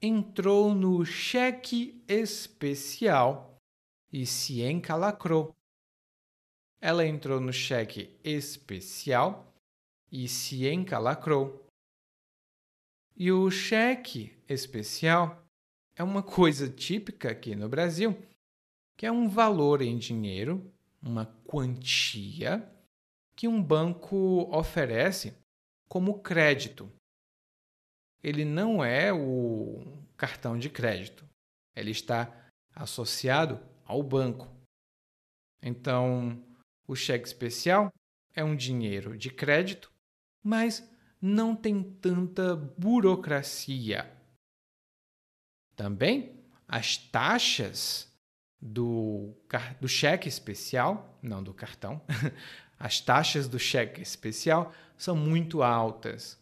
entrou 0.00 0.74
no 0.74 1.04
cheque 1.04 2.02
especial 2.08 3.58
e 4.12 4.26
se 4.26 4.62
encalacrou 4.62 5.56
ela 6.80 7.06
entrou 7.06 7.40
no 7.40 7.52
cheque 7.52 8.16
especial 8.22 9.52
e 10.10 10.28
se 10.28 10.68
encalacrou. 10.68 11.66
E 13.16 13.32
o 13.32 13.50
cheque 13.50 14.38
especial 14.48 15.44
é 15.96 16.02
uma 16.04 16.22
coisa 16.22 16.68
típica 16.68 17.30
aqui 17.30 17.56
no 17.56 17.68
Brasil, 17.68 18.16
que 18.96 19.06
é 19.06 19.10
um 19.10 19.28
valor 19.28 19.80
em 19.80 19.96
dinheiro, 19.96 20.72
uma 21.02 21.26
quantia 21.44 22.70
que 23.34 23.48
um 23.48 23.62
banco 23.62 24.48
oferece 24.56 25.36
como 25.88 26.20
crédito. 26.20 26.88
Ele 28.22 28.44
não 28.44 28.84
é 28.84 29.12
o 29.12 29.65
cartão 30.16 30.58
de 30.58 30.70
crédito, 30.70 31.28
ele 31.74 31.90
está 31.90 32.32
associado 32.74 33.60
ao 33.84 34.02
banco. 34.02 34.48
Então, 35.62 36.42
o 36.86 36.94
cheque 36.94 37.26
especial 37.26 37.92
é 38.34 38.44
um 38.44 38.54
dinheiro 38.54 39.16
de 39.16 39.30
crédito, 39.30 39.92
mas 40.42 40.88
não 41.20 41.56
tem 41.56 41.82
tanta 41.82 42.54
burocracia. 42.54 44.12
Também 45.74 46.44
as 46.68 46.96
taxas 46.96 48.12
do, 48.60 49.34
do 49.80 49.88
cheque 49.88 50.28
especial, 50.28 51.18
não 51.22 51.42
do 51.42 51.54
cartão, 51.54 52.00
as 52.78 53.00
taxas 53.00 53.48
do 53.48 53.58
cheque 53.58 54.02
especial 54.02 54.72
são 54.96 55.16
muito 55.16 55.62
altas. 55.62 56.38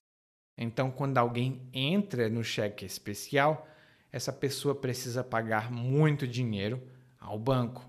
Então, 0.57 0.91
quando 0.91 1.19
alguém 1.19 1.69
entra 1.73 2.29
no 2.29 2.45
cheque 2.45 2.85
especial, 2.85 3.69
essa 4.13 4.33
pessoa 4.33 4.75
precisa 4.75 5.25
pagar 5.25 5.73
muito 5.73 6.27
dinheiro 6.27 6.81
ao 7.19 7.39
banco. 7.39 7.85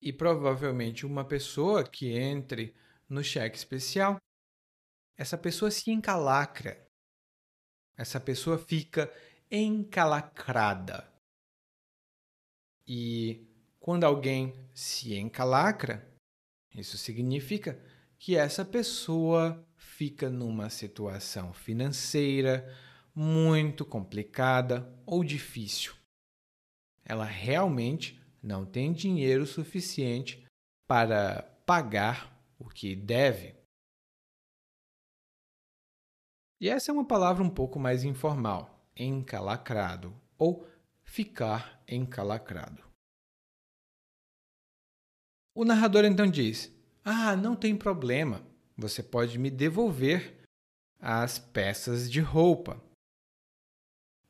E 0.00 0.12
provavelmente 0.12 1.04
uma 1.04 1.24
pessoa 1.24 1.84
que 1.84 2.12
entre 2.12 2.74
no 3.06 3.22
cheque 3.22 3.58
especial, 3.58 4.16
essa 5.16 5.36
pessoa 5.36 5.70
se 5.70 5.90
encalacra. 5.90 6.82
Essa 7.94 8.18
pessoa 8.18 8.56
fica 8.56 9.12
encalacrada. 9.50 11.06
E 12.86 13.46
quando 13.78 14.04
alguém 14.04 14.54
se 14.72 15.14
encalacra, 15.14 16.10
isso 16.74 16.96
significa 16.96 17.78
que 18.18 18.36
essa 18.36 18.64
pessoa 18.64 19.62
fica 20.00 20.30
numa 20.30 20.70
situação 20.70 21.52
financeira 21.52 22.74
muito 23.14 23.84
complicada 23.84 24.90
ou 25.04 25.22
difícil. 25.22 25.92
Ela 27.04 27.26
realmente 27.26 28.18
não 28.42 28.64
tem 28.64 28.94
dinheiro 28.94 29.46
suficiente 29.46 30.42
para 30.88 31.42
pagar 31.66 32.34
o 32.58 32.66
que 32.66 32.96
deve. 32.96 33.54
E 36.58 36.70
essa 36.70 36.90
é 36.90 36.94
uma 36.94 37.06
palavra 37.06 37.44
um 37.44 37.50
pouco 37.50 37.78
mais 37.78 38.02
informal, 38.02 38.82
encalacrado 38.96 40.18
ou 40.38 40.66
ficar 41.04 41.84
encalacrado. 41.86 42.82
O 45.54 45.62
narrador 45.62 46.06
então 46.06 46.26
diz: 46.26 46.74
Ah, 47.04 47.36
não 47.36 47.54
tem 47.54 47.76
problema, 47.76 48.49
você 48.80 49.02
pode 49.02 49.38
me 49.38 49.50
devolver 49.50 50.42
as 50.98 51.38
peças 51.38 52.10
de 52.10 52.20
roupa. 52.20 52.82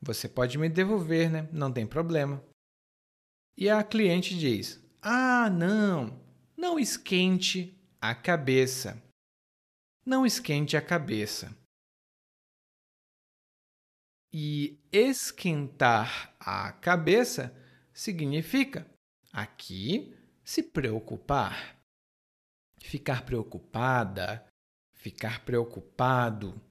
Você 0.01 0.27
pode 0.27 0.57
me 0.57 0.67
devolver, 0.67 1.31
né? 1.31 1.49
Não 1.51 1.71
tem 1.71 1.87
problema. 1.87 2.43
E 3.57 3.69
a 3.69 3.83
cliente 3.83 4.37
diz: 4.37 4.83
Ah, 5.01 5.49
não, 5.49 6.21
não 6.57 6.79
esquente 6.79 7.79
a 7.99 8.13
cabeça. 8.13 9.01
Não 10.05 10.25
esquente 10.25 10.75
a 10.75 10.81
cabeça. 10.81 11.55
E 14.33 14.79
esquentar 14.91 16.35
a 16.39 16.71
cabeça 16.71 17.55
significa 17.93 18.89
Aqui, 19.33 20.13
se 20.43 20.61
preocupar. 20.61 21.80
Ficar 22.83 23.25
preocupada, 23.25 24.45
ficar 24.93 25.45
preocupado. 25.45 26.61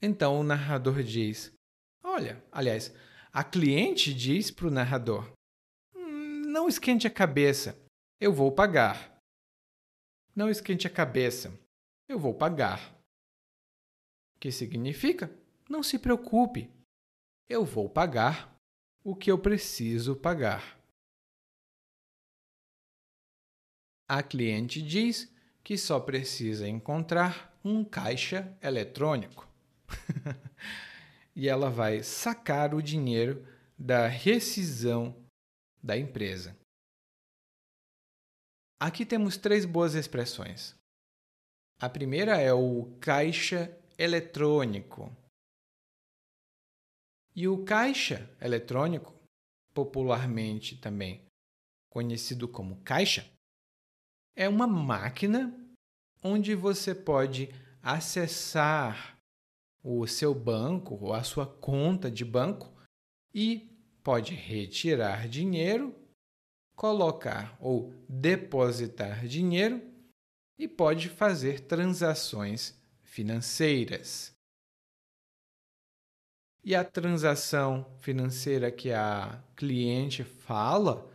Então 0.00 0.38
o 0.38 0.44
narrador 0.44 1.02
diz: 1.02 1.52
Olha, 2.02 2.42
aliás, 2.52 2.94
a 3.32 3.42
cliente 3.42 4.14
diz 4.14 4.50
para 4.50 4.68
o 4.68 4.70
narrador: 4.70 5.32
hum, 5.94 6.42
Não 6.46 6.68
esquente 6.68 7.06
a 7.06 7.10
cabeça, 7.10 7.76
eu 8.20 8.32
vou 8.32 8.52
pagar. 8.52 9.20
Não 10.34 10.48
esquente 10.48 10.86
a 10.86 10.90
cabeça, 10.90 11.58
eu 12.08 12.18
vou 12.18 12.34
pagar. 12.34 12.94
Que 14.38 14.52
significa? 14.52 15.30
Não 15.68 15.82
se 15.82 15.98
preocupe, 15.98 16.70
eu 17.48 17.64
vou 17.64 17.88
pagar 17.88 18.54
o 19.02 19.16
que 19.16 19.30
eu 19.30 19.38
preciso 19.38 20.14
pagar. 20.14 20.75
A 24.08 24.22
cliente 24.22 24.80
diz 24.80 25.32
que 25.64 25.76
só 25.76 25.98
precisa 25.98 26.68
encontrar 26.68 27.52
um 27.64 27.84
caixa 27.84 28.56
eletrônico. 28.62 29.48
e 31.34 31.48
ela 31.48 31.68
vai 31.68 32.02
sacar 32.04 32.72
o 32.72 32.80
dinheiro 32.80 33.44
da 33.76 34.06
rescisão 34.06 35.14
da 35.82 35.98
empresa. 35.98 36.56
Aqui 38.78 39.04
temos 39.04 39.36
três 39.36 39.64
boas 39.64 39.94
expressões. 39.94 40.76
A 41.80 41.88
primeira 41.88 42.40
é 42.40 42.52
o 42.52 42.96
caixa 43.00 43.76
eletrônico. 43.98 45.14
E 47.34 47.48
o 47.48 47.64
caixa 47.64 48.30
eletrônico, 48.40 49.12
popularmente 49.74 50.76
também 50.76 51.26
conhecido 51.90 52.46
como 52.46 52.80
caixa, 52.82 53.30
é 54.36 54.46
uma 54.48 54.66
máquina 54.66 55.52
onde 56.22 56.54
você 56.54 56.94
pode 56.94 57.48
acessar 57.82 59.18
o 59.82 60.06
seu 60.06 60.34
banco 60.34 60.98
ou 61.00 61.14
a 61.14 61.22
sua 61.22 61.46
conta 61.46 62.10
de 62.10 62.24
banco 62.24 62.70
e 63.34 63.70
pode 64.02 64.34
retirar 64.34 65.26
dinheiro, 65.28 65.94
colocar 66.76 67.56
ou 67.60 67.94
depositar 68.08 69.26
dinheiro 69.26 69.82
e 70.58 70.68
pode 70.68 71.08
fazer 71.08 71.60
transações 71.60 72.78
financeiras. 73.02 74.34
E 76.62 76.74
a 76.74 76.84
transação 76.84 77.96
financeira 78.00 78.72
que 78.72 78.90
a 78.90 79.40
cliente 79.54 80.24
fala 80.24 81.08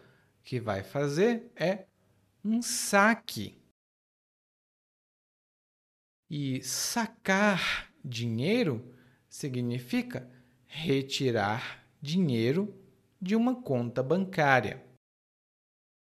que 0.43 0.59
vai 0.59 0.81
fazer 0.81 1.51
é 1.55 1.85
um 2.43 2.61
saque. 2.61 3.59
E 6.29 6.63
sacar 6.63 7.93
dinheiro 8.03 8.95
significa 9.29 10.29
retirar 10.65 11.85
dinheiro 12.01 12.73
de 13.21 13.35
uma 13.35 13.61
conta 13.61 14.01
bancária. 14.01 14.83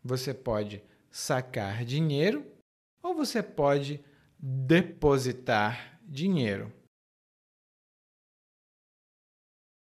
Você 0.03 0.33
pode 0.33 0.83
sacar 1.09 1.85
dinheiro 1.85 2.45
ou 3.01 3.15
você 3.15 3.41
pode 3.41 4.03
depositar 4.39 6.01
dinheiro. 6.03 6.73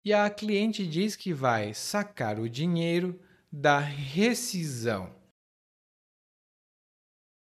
E 0.03 0.13
a 0.13 0.29
cliente 0.29 0.85
diz 0.85 1.15
que 1.15 1.33
vai 1.33 1.73
sacar 1.73 2.39
o 2.39 2.47
dinheiro 2.47 3.19
da 3.51 3.79
rescisão. 3.79 5.24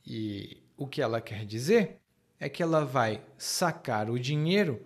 E 0.06 0.62
o 0.76 0.86
que 0.86 1.02
ela 1.02 1.20
quer 1.20 1.44
dizer 1.44 1.98
é 2.38 2.48
que 2.48 2.62
ela 2.62 2.84
vai 2.84 3.24
sacar 3.36 4.10
o 4.10 4.18
dinheiro 4.18 4.80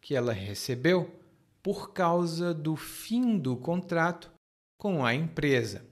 que 0.00 0.14
ela 0.14 0.32
recebeu 0.32 1.18
por 1.62 1.92
causa 1.92 2.54
do 2.54 2.76
fim 2.76 3.38
do 3.38 3.56
contrato 3.56 4.32
com 4.78 5.04
a 5.04 5.14
empresa. 5.14 5.84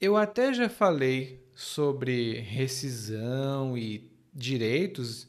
Eu 0.00 0.16
até 0.16 0.52
já 0.52 0.68
falei 0.68 1.48
sobre 1.54 2.40
rescisão 2.40 3.78
e 3.78 4.10
direitos 4.34 5.28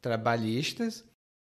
trabalhistas. 0.00 1.04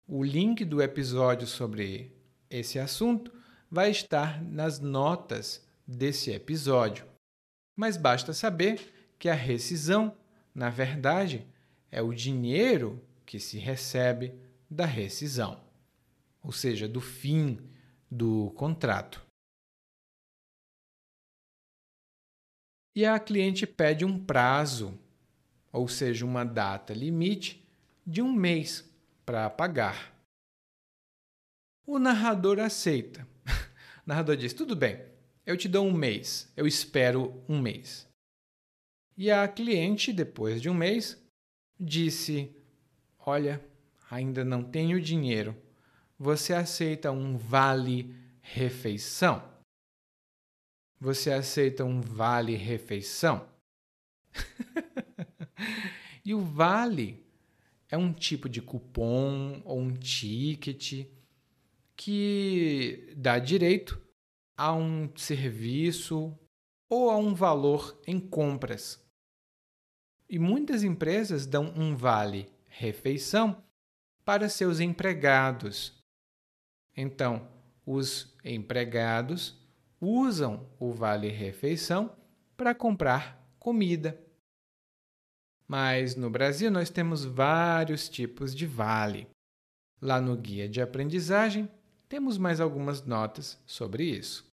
O 0.07 0.23
link 0.23 0.65
do 0.65 0.81
episódio 0.81 1.47
sobre 1.47 2.11
esse 2.49 2.79
assunto 2.79 3.31
vai 3.69 3.91
estar 3.91 4.41
nas 4.43 4.79
notas 4.79 5.65
desse 5.87 6.31
episódio. 6.31 7.05
Mas 7.77 7.97
basta 7.97 8.33
saber 8.33 8.94
que 9.25 9.29
a 9.29 9.33
rescisão, 9.33 10.15
na 10.53 10.69
verdade, 10.69 11.47
é 11.89 11.99
o 11.99 12.13
dinheiro 12.13 13.03
que 13.25 13.39
se 13.39 13.57
recebe 13.57 14.39
da 14.69 14.85
rescisão, 14.85 15.59
ou 16.43 16.51
seja, 16.51 16.87
do 16.87 17.01
fim 17.01 17.57
do 18.07 18.51
contrato. 18.51 19.25
E 22.95 23.03
a 23.03 23.17
cliente 23.19 23.65
pede 23.65 24.05
um 24.05 24.23
prazo, 24.23 24.95
ou 25.73 25.87
seja, 25.87 26.23
uma 26.23 26.45
data 26.45 26.93
limite 26.93 27.67
de 28.05 28.21
um 28.21 28.31
mês 28.31 28.87
para 29.25 29.49
pagar. 29.49 30.15
O 31.83 31.97
narrador 31.97 32.59
aceita. 32.59 33.27
O 34.05 34.09
narrador 34.09 34.37
diz: 34.37 34.53
tudo 34.53 34.75
bem, 34.75 35.03
eu 35.47 35.57
te 35.57 35.67
dou 35.67 35.87
um 35.87 35.91
mês, 35.91 36.53
eu 36.55 36.67
espero 36.67 37.43
um 37.49 37.59
mês. 37.59 38.04
E 39.17 39.31
a 39.31 39.47
cliente, 39.47 40.11
depois 40.11 40.61
de 40.61 40.69
um 40.69 40.73
mês, 40.73 41.17
disse: 41.79 42.53
Olha, 43.17 43.63
ainda 44.11 44.43
não 44.43 44.61
tenho 44.61 44.99
dinheiro. 44.99 45.55
Você 46.19 46.53
aceita 46.53 47.11
um 47.11 47.37
vale-refeição? 47.37 49.41
Você 50.99 51.31
aceita 51.31 51.85
um 51.85 52.01
vale-refeição? 52.01 53.47
e 56.25 56.33
o 56.33 56.41
vale 56.41 57.25
é 57.89 57.97
um 57.97 58.11
tipo 58.11 58.49
de 58.49 58.61
cupom 58.61 59.61
ou 59.63 59.79
um 59.79 59.93
ticket 59.93 61.07
que 61.95 63.13
dá 63.15 63.39
direito 63.39 64.01
a 64.57 64.73
um 64.73 65.09
serviço 65.15 66.37
ou 66.89 67.09
a 67.09 67.17
um 67.17 67.33
valor 67.33 67.97
em 68.05 68.19
compras. 68.19 69.04
E 70.29 70.39
muitas 70.39 70.83
empresas 70.83 71.45
dão 71.45 71.73
um 71.75 71.95
vale 71.95 72.49
refeição 72.67 73.63
para 74.23 74.49
seus 74.49 74.79
empregados. 74.79 75.93
Então, 76.95 77.47
os 77.85 78.35
empregados 78.43 79.57
usam 80.01 80.67
o 80.79 80.91
vale 80.91 81.29
refeição 81.29 82.15
para 82.57 82.73
comprar 82.73 83.39
comida. 83.59 84.19
Mas 85.67 86.15
no 86.15 86.29
Brasil 86.29 86.69
nós 86.69 86.89
temos 86.89 87.23
vários 87.23 88.07
tipos 88.09 88.55
de 88.55 88.65
vale. 88.65 89.27
Lá 90.01 90.21
no 90.21 90.35
guia 90.35 90.67
de 90.67 90.81
aprendizagem 90.81 91.69
temos 92.07 92.37
mais 92.37 92.59
algumas 92.59 93.03
notas 93.03 93.61
sobre 93.65 94.03
isso. 94.03 94.45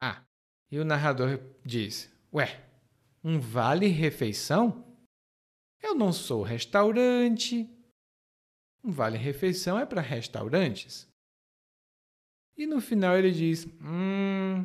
Ah, 0.00 0.22
e 0.70 0.78
o 0.78 0.84
narrador 0.84 1.40
diz: 1.64 2.10
Ué, 2.32 2.67
um 3.22 3.38
vale-refeição? 3.38 4.84
Eu 5.82 5.94
não 5.94 6.12
sou 6.12 6.42
restaurante. 6.42 7.68
Um 8.82 8.90
vale-refeição 8.90 9.78
é 9.78 9.86
para 9.86 10.00
restaurantes. 10.00 11.06
E 12.56 12.66
no 12.66 12.80
final 12.80 13.16
ele 13.16 13.30
diz: 13.30 13.66
Hum, 13.80 14.64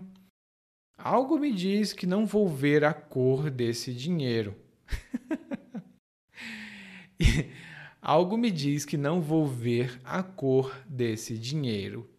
algo 0.98 1.38
me 1.38 1.54
diz 1.54 1.94
que 1.94 2.08
não 2.08 2.26
vou 2.26 2.48
ver 2.48 2.84
a 2.84 2.94
cor 2.94 3.52
desse 3.52 3.94
dinheiro. 3.94 4.56
algo 8.02 8.38
me 8.38 8.50
diz 8.50 8.86
que 8.86 8.98
não 8.98 9.22
vou 9.22 9.48
ver 9.48 10.00
a 10.04 10.24
cor 10.24 10.76
desse 10.88 11.38
dinheiro. 11.38 12.10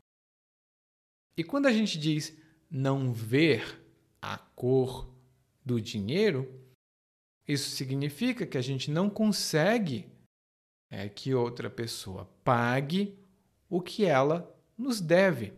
E 1.37 1.43
quando 1.43 1.67
a 1.67 1.73
gente 1.73 1.99
diz 1.99 2.37
não 2.71 3.13
ver 3.13 3.83
a 4.23 4.39
cor 4.39 5.14
do 5.65 5.81
dinheiro, 5.81 6.63
isso 7.47 7.71
significa 7.71 8.47
que 8.47 8.59
a 8.59 8.63
gente 8.63 8.91
não 8.91 9.09
consegue 9.09 10.09
é, 10.91 11.09
que 11.09 11.35
outra 11.35 11.69
pessoa 11.69 12.29
pague 12.43 13.19
o 13.69 13.81
que 13.81 14.05
ela 14.05 14.55
nos 14.77 15.01
deve. 15.01 15.53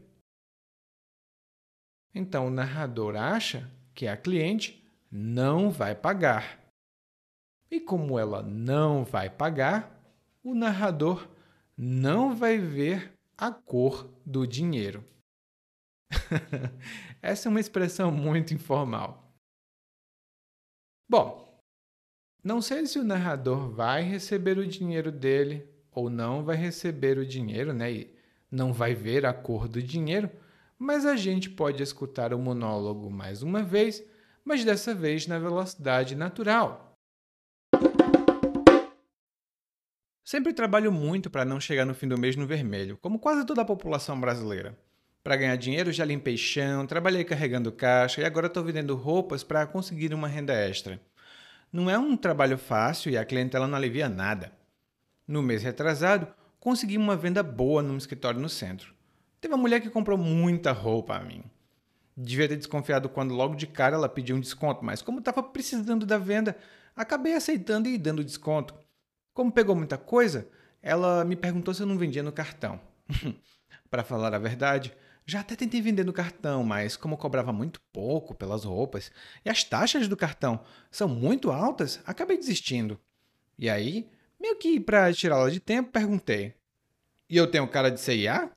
Então 2.14 2.46
o 2.46 2.50
narrador 2.50 3.16
acha 3.16 3.70
que 3.94 4.06
a 4.06 4.16
cliente 4.16 4.82
não 5.10 5.70
vai 5.70 5.94
pagar. 5.94 6.58
E 7.70 7.80
como 7.80 8.18
ela 8.18 8.42
não 8.42 9.04
vai 9.04 9.28
pagar, 9.28 10.00
o 10.42 10.54
narrador 10.54 11.28
não 11.76 12.34
vai 12.34 12.58
ver 12.58 13.12
a 13.36 13.50
cor 13.50 14.08
do 14.24 14.46
dinheiro. 14.46 15.04
Essa 17.20 17.48
é 17.48 17.50
uma 17.50 17.60
expressão 17.60 18.10
muito 18.10 18.54
informal. 18.54 19.25
Bom, 21.08 21.62
não 22.42 22.60
sei 22.60 22.84
se 22.86 22.98
o 22.98 23.04
narrador 23.04 23.70
vai 23.70 24.02
receber 24.02 24.58
o 24.58 24.66
dinheiro 24.66 25.12
dele 25.12 25.68
ou 25.92 26.10
não 26.10 26.44
vai 26.44 26.56
receber 26.56 27.16
o 27.16 27.24
dinheiro, 27.24 27.72
né? 27.72 27.92
E 27.92 28.16
não 28.50 28.72
vai 28.72 28.92
ver 28.92 29.24
a 29.24 29.32
cor 29.32 29.68
do 29.68 29.80
dinheiro, 29.80 30.30
mas 30.76 31.06
a 31.06 31.14
gente 31.14 31.48
pode 31.48 31.82
escutar 31.82 32.34
o 32.34 32.38
monólogo 32.38 33.08
mais 33.08 33.40
uma 33.40 33.62
vez, 33.62 34.02
mas 34.44 34.64
dessa 34.64 34.94
vez 34.94 35.26
na 35.28 35.38
velocidade 35.38 36.16
natural. 36.16 36.96
Sempre 40.24 40.52
trabalho 40.52 40.90
muito 40.90 41.30
para 41.30 41.44
não 41.44 41.60
chegar 41.60 41.84
no 41.84 41.94
fim 41.94 42.08
do 42.08 42.18
mês 42.18 42.34
no 42.34 42.48
vermelho, 42.48 42.98
como 43.00 43.20
quase 43.20 43.46
toda 43.46 43.62
a 43.62 43.64
população 43.64 44.20
brasileira. 44.20 44.76
Para 45.26 45.34
ganhar 45.34 45.56
dinheiro, 45.56 45.90
já 45.90 46.04
limpei 46.04 46.36
chão, 46.36 46.86
trabalhei 46.86 47.24
carregando 47.24 47.72
caixa 47.72 48.20
e 48.20 48.24
agora 48.24 48.46
estou 48.46 48.62
vendendo 48.62 48.94
roupas 48.94 49.42
para 49.42 49.66
conseguir 49.66 50.14
uma 50.14 50.28
renda 50.28 50.52
extra. 50.54 51.00
Não 51.72 51.90
é 51.90 51.98
um 51.98 52.16
trabalho 52.16 52.56
fácil 52.56 53.10
e 53.10 53.18
a 53.18 53.24
clientela 53.24 53.66
não 53.66 53.76
alivia 53.76 54.08
nada. 54.08 54.52
No 55.26 55.42
mês 55.42 55.64
retrasado, 55.64 56.28
consegui 56.60 56.96
uma 56.96 57.16
venda 57.16 57.42
boa 57.42 57.82
num 57.82 57.96
escritório 57.96 58.38
no 58.38 58.48
centro. 58.48 58.94
Teve 59.40 59.52
uma 59.52 59.60
mulher 59.60 59.80
que 59.80 59.90
comprou 59.90 60.16
muita 60.16 60.70
roupa 60.70 61.16
a 61.16 61.20
mim. 61.20 61.42
Devia 62.16 62.46
ter 62.46 62.56
desconfiado 62.56 63.08
quando 63.08 63.34
logo 63.34 63.56
de 63.56 63.66
cara 63.66 63.96
ela 63.96 64.08
pediu 64.08 64.36
um 64.36 64.40
desconto, 64.40 64.84
mas 64.84 65.02
como 65.02 65.18
estava 65.18 65.42
precisando 65.42 66.06
da 66.06 66.18
venda, 66.18 66.56
acabei 66.94 67.34
aceitando 67.34 67.88
e 67.88 67.98
dando 67.98 68.22
desconto. 68.22 68.76
Como 69.34 69.50
pegou 69.50 69.74
muita 69.74 69.98
coisa, 69.98 70.46
ela 70.80 71.24
me 71.24 71.34
perguntou 71.34 71.74
se 71.74 71.82
eu 71.82 71.86
não 71.86 71.98
vendia 71.98 72.22
no 72.22 72.30
cartão. 72.30 72.78
Para 73.90 74.04
falar 74.04 74.32
a 74.32 74.38
verdade, 74.38 74.94
já 75.26 75.40
até 75.40 75.56
tentei 75.56 75.82
vender 75.82 76.04
no 76.04 76.12
cartão, 76.12 76.62
mas 76.62 76.96
como 76.96 77.16
cobrava 77.16 77.52
muito 77.52 77.80
pouco 77.92 78.34
pelas 78.34 78.64
roupas 78.64 79.10
e 79.44 79.50
as 79.50 79.64
taxas 79.64 80.06
do 80.06 80.16
cartão 80.16 80.64
são 80.90 81.08
muito 81.08 81.50
altas, 81.50 82.00
acabei 82.06 82.36
desistindo. 82.36 82.98
E 83.58 83.68
aí, 83.68 84.08
meio 84.40 84.56
que 84.56 84.78
para 84.78 85.12
tirá-la 85.12 85.50
de 85.50 85.58
tempo, 85.58 85.90
perguntei: 85.90 86.54
"E 87.28 87.36
eu 87.36 87.50
tenho 87.50 87.66
cara 87.68 87.90
de 87.90 88.00
CIA?" 88.00 88.50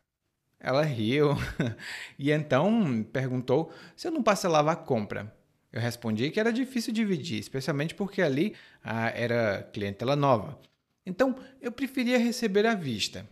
Ela 0.59 0.83
riu 0.83 1.29
e 2.19 2.31
então 2.31 3.03
perguntou 3.13 3.71
se 3.95 4.07
eu 4.07 4.11
não 4.11 4.21
parcelava 4.21 4.71
a 4.73 4.75
compra. 4.75 5.33
Eu 5.71 5.79
respondi 5.79 6.29
que 6.31 6.39
era 6.39 6.51
difícil 6.51 6.91
dividir, 6.93 7.39
especialmente 7.39 7.95
porque 7.95 8.21
ali 8.21 8.55
ah, 8.83 9.09
era 9.09 9.63
clientela 9.71 10.15
nova. 10.15 10.59
Então, 11.05 11.35
eu 11.61 11.71
preferia 11.71 12.17
receber 12.17 12.65
à 12.65 12.75
vista. 12.75 13.25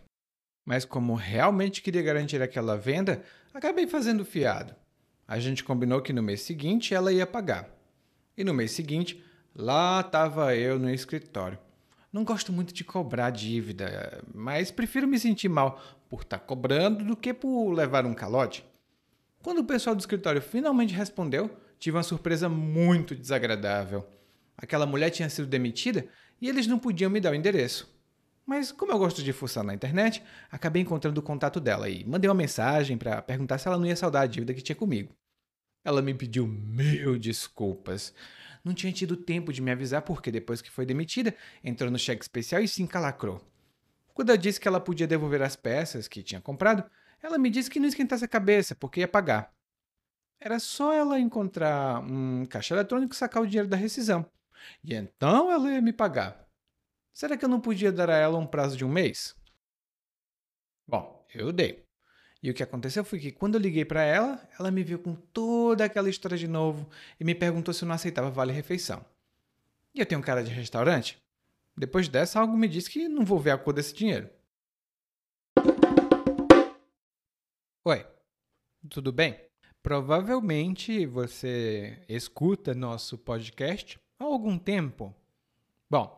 Mas 0.68 0.84
como 0.84 1.14
realmente 1.14 1.80
queria 1.80 2.02
garantir 2.02 2.42
aquela 2.42 2.76
venda, 2.76 3.22
acabei 3.54 3.86
fazendo 3.86 4.22
fiado. 4.22 4.74
A 5.26 5.38
gente 5.38 5.64
combinou 5.64 6.02
que 6.02 6.12
no 6.12 6.22
mês 6.22 6.42
seguinte 6.42 6.92
ela 6.92 7.10
ia 7.10 7.26
pagar. 7.26 7.70
E 8.36 8.44
no 8.44 8.52
mês 8.52 8.72
seguinte, 8.72 9.24
lá 9.56 10.02
estava 10.02 10.54
eu 10.54 10.78
no 10.78 10.90
escritório. 10.90 11.58
Não 12.12 12.22
gosto 12.22 12.52
muito 12.52 12.74
de 12.74 12.84
cobrar 12.84 13.30
dívida, 13.30 14.22
mas 14.34 14.70
prefiro 14.70 15.08
me 15.08 15.18
sentir 15.18 15.48
mal 15.48 15.80
por 16.06 16.20
estar 16.20 16.38
tá 16.38 16.44
cobrando 16.44 17.02
do 17.02 17.16
que 17.16 17.32
por 17.32 17.70
levar 17.70 18.04
um 18.04 18.12
calote. 18.12 18.62
Quando 19.42 19.60
o 19.60 19.64
pessoal 19.64 19.96
do 19.96 20.00
escritório 20.00 20.42
finalmente 20.42 20.92
respondeu, 20.92 21.50
tive 21.78 21.96
uma 21.96 22.02
surpresa 22.02 22.46
muito 22.46 23.14
desagradável. 23.14 24.06
Aquela 24.54 24.84
mulher 24.84 25.08
tinha 25.08 25.30
sido 25.30 25.48
demitida 25.48 26.06
e 26.38 26.46
eles 26.46 26.66
não 26.66 26.78
podiam 26.78 27.10
me 27.10 27.20
dar 27.20 27.32
o 27.32 27.34
endereço. 27.34 27.97
Mas 28.48 28.72
como 28.72 28.90
eu 28.90 28.98
gosto 28.98 29.22
de 29.22 29.30
fuçar 29.30 29.62
na 29.62 29.74
internet, 29.74 30.24
acabei 30.50 30.80
encontrando 30.80 31.20
o 31.20 31.22
contato 31.22 31.60
dela 31.60 31.86
e 31.86 32.02
mandei 32.06 32.30
uma 32.30 32.34
mensagem 32.34 32.96
para 32.96 33.20
perguntar 33.20 33.58
se 33.58 33.68
ela 33.68 33.76
não 33.76 33.84
ia 33.84 33.94
saudar 33.94 34.22
a 34.22 34.26
dívida 34.26 34.54
que 34.54 34.62
tinha 34.62 34.74
comigo. 34.74 35.14
Ela 35.84 36.00
me 36.00 36.14
pediu 36.14 36.46
mil 36.46 37.18
desculpas. 37.18 38.14
Não 38.64 38.72
tinha 38.72 38.90
tido 38.90 39.18
tempo 39.18 39.52
de 39.52 39.60
me 39.60 39.70
avisar 39.70 40.00
porque 40.00 40.30
depois 40.30 40.62
que 40.62 40.70
foi 40.70 40.86
demitida, 40.86 41.34
entrou 41.62 41.90
no 41.90 41.98
cheque 41.98 42.24
especial 42.24 42.62
e 42.62 42.66
se 42.66 42.82
encalacrou. 42.82 43.38
Quando 44.14 44.30
eu 44.30 44.36
disse 44.38 44.58
que 44.58 44.66
ela 44.66 44.80
podia 44.80 45.06
devolver 45.06 45.42
as 45.42 45.54
peças 45.54 46.08
que 46.08 46.22
tinha 46.22 46.40
comprado, 46.40 46.82
ela 47.22 47.36
me 47.36 47.50
disse 47.50 47.68
que 47.68 47.78
não 47.78 47.86
esquentasse 47.86 48.24
a 48.24 48.28
cabeça 48.28 48.74
porque 48.74 49.00
ia 49.00 49.08
pagar. 49.08 49.52
Era 50.40 50.58
só 50.58 50.94
ela 50.94 51.20
encontrar 51.20 52.00
um 52.00 52.46
caixa 52.46 52.74
eletrônico 52.74 53.12
e 53.12 53.18
sacar 53.18 53.42
o 53.42 53.46
dinheiro 53.46 53.68
da 53.68 53.76
rescisão. 53.76 54.24
E 54.82 54.94
então 54.94 55.52
ela 55.52 55.70
ia 55.70 55.82
me 55.82 55.92
pagar. 55.92 56.47
Será 57.18 57.36
que 57.36 57.44
eu 57.44 57.48
não 57.48 57.60
podia 57.60 57.90
dar 57.90 58.08
a 58.10 58.16
ela 58.16 58.38
um 58.38 58.46
prazo 58.46 58.76
de 58.76 58.84
um 58.84 58.88
mês? 58.88 59.34
Bom, 60.86 61.26
eu 61.34 61.50
dei. 61.50 61.84
E 62.40 62.48
o 62.48 62.54
que 62.54 62.62
aconteceu 62.62 63.04
foi 63.04 63.18
que 63.18 63.32
quando 63.32 63.56
eu 63.56 63.60
liguei 63.60 63.84
para 63.84 64.04
ela, 64.04 64.48
ela 64.56 64.70
me 64.70 64.84
viu 64.84 65.00
com 65.00 65.16
toda 65.16 65.84
aquela 65.84 66.08
história 66.08 66.38
de 66.38 66.46
novo 66.46 66.88
e 67.18 67.24
me 67.24 67.34
perguntou 67.34 67.74
se 67.74 67.82
eu 67.82 67.88
não 67.88 67.96
aceitava 67.96 68.30
vale-refeição. 68.30 69.04
E 69.92 69.98
eu 69.98 70.06
tenho 70.06 70.22
cara 70.22 70.44
de 70.44 70.52
restaurante? 70.52 71.20
Depois 71.76 72.08
dessa, 72.08 72.38
algo 72.38 72.56
me 72.56 72.68
disse 72.68 72.88
que 72.88 73.08
não 73.08 73.24
vou 73.24 73.40
ver 73.40 73.50
a 73.50 73.58
cor 73.58 73.74
desse 73.74 73.92
dinheiro. 73.92 74.30
Oi, 77.84 78.06
tudo 78.88 79.10
bem? 79.10 79.40
Provavelmente 79.82 81.04
você 81.04 82.00
escuta 82.08 82.74
nosso 82.74 83.18
podcast 83.18 83.98
há 84.20 84.22
algum 84.22 84.56
tempo. 84.56 85.12
Bom, 85.90 86.17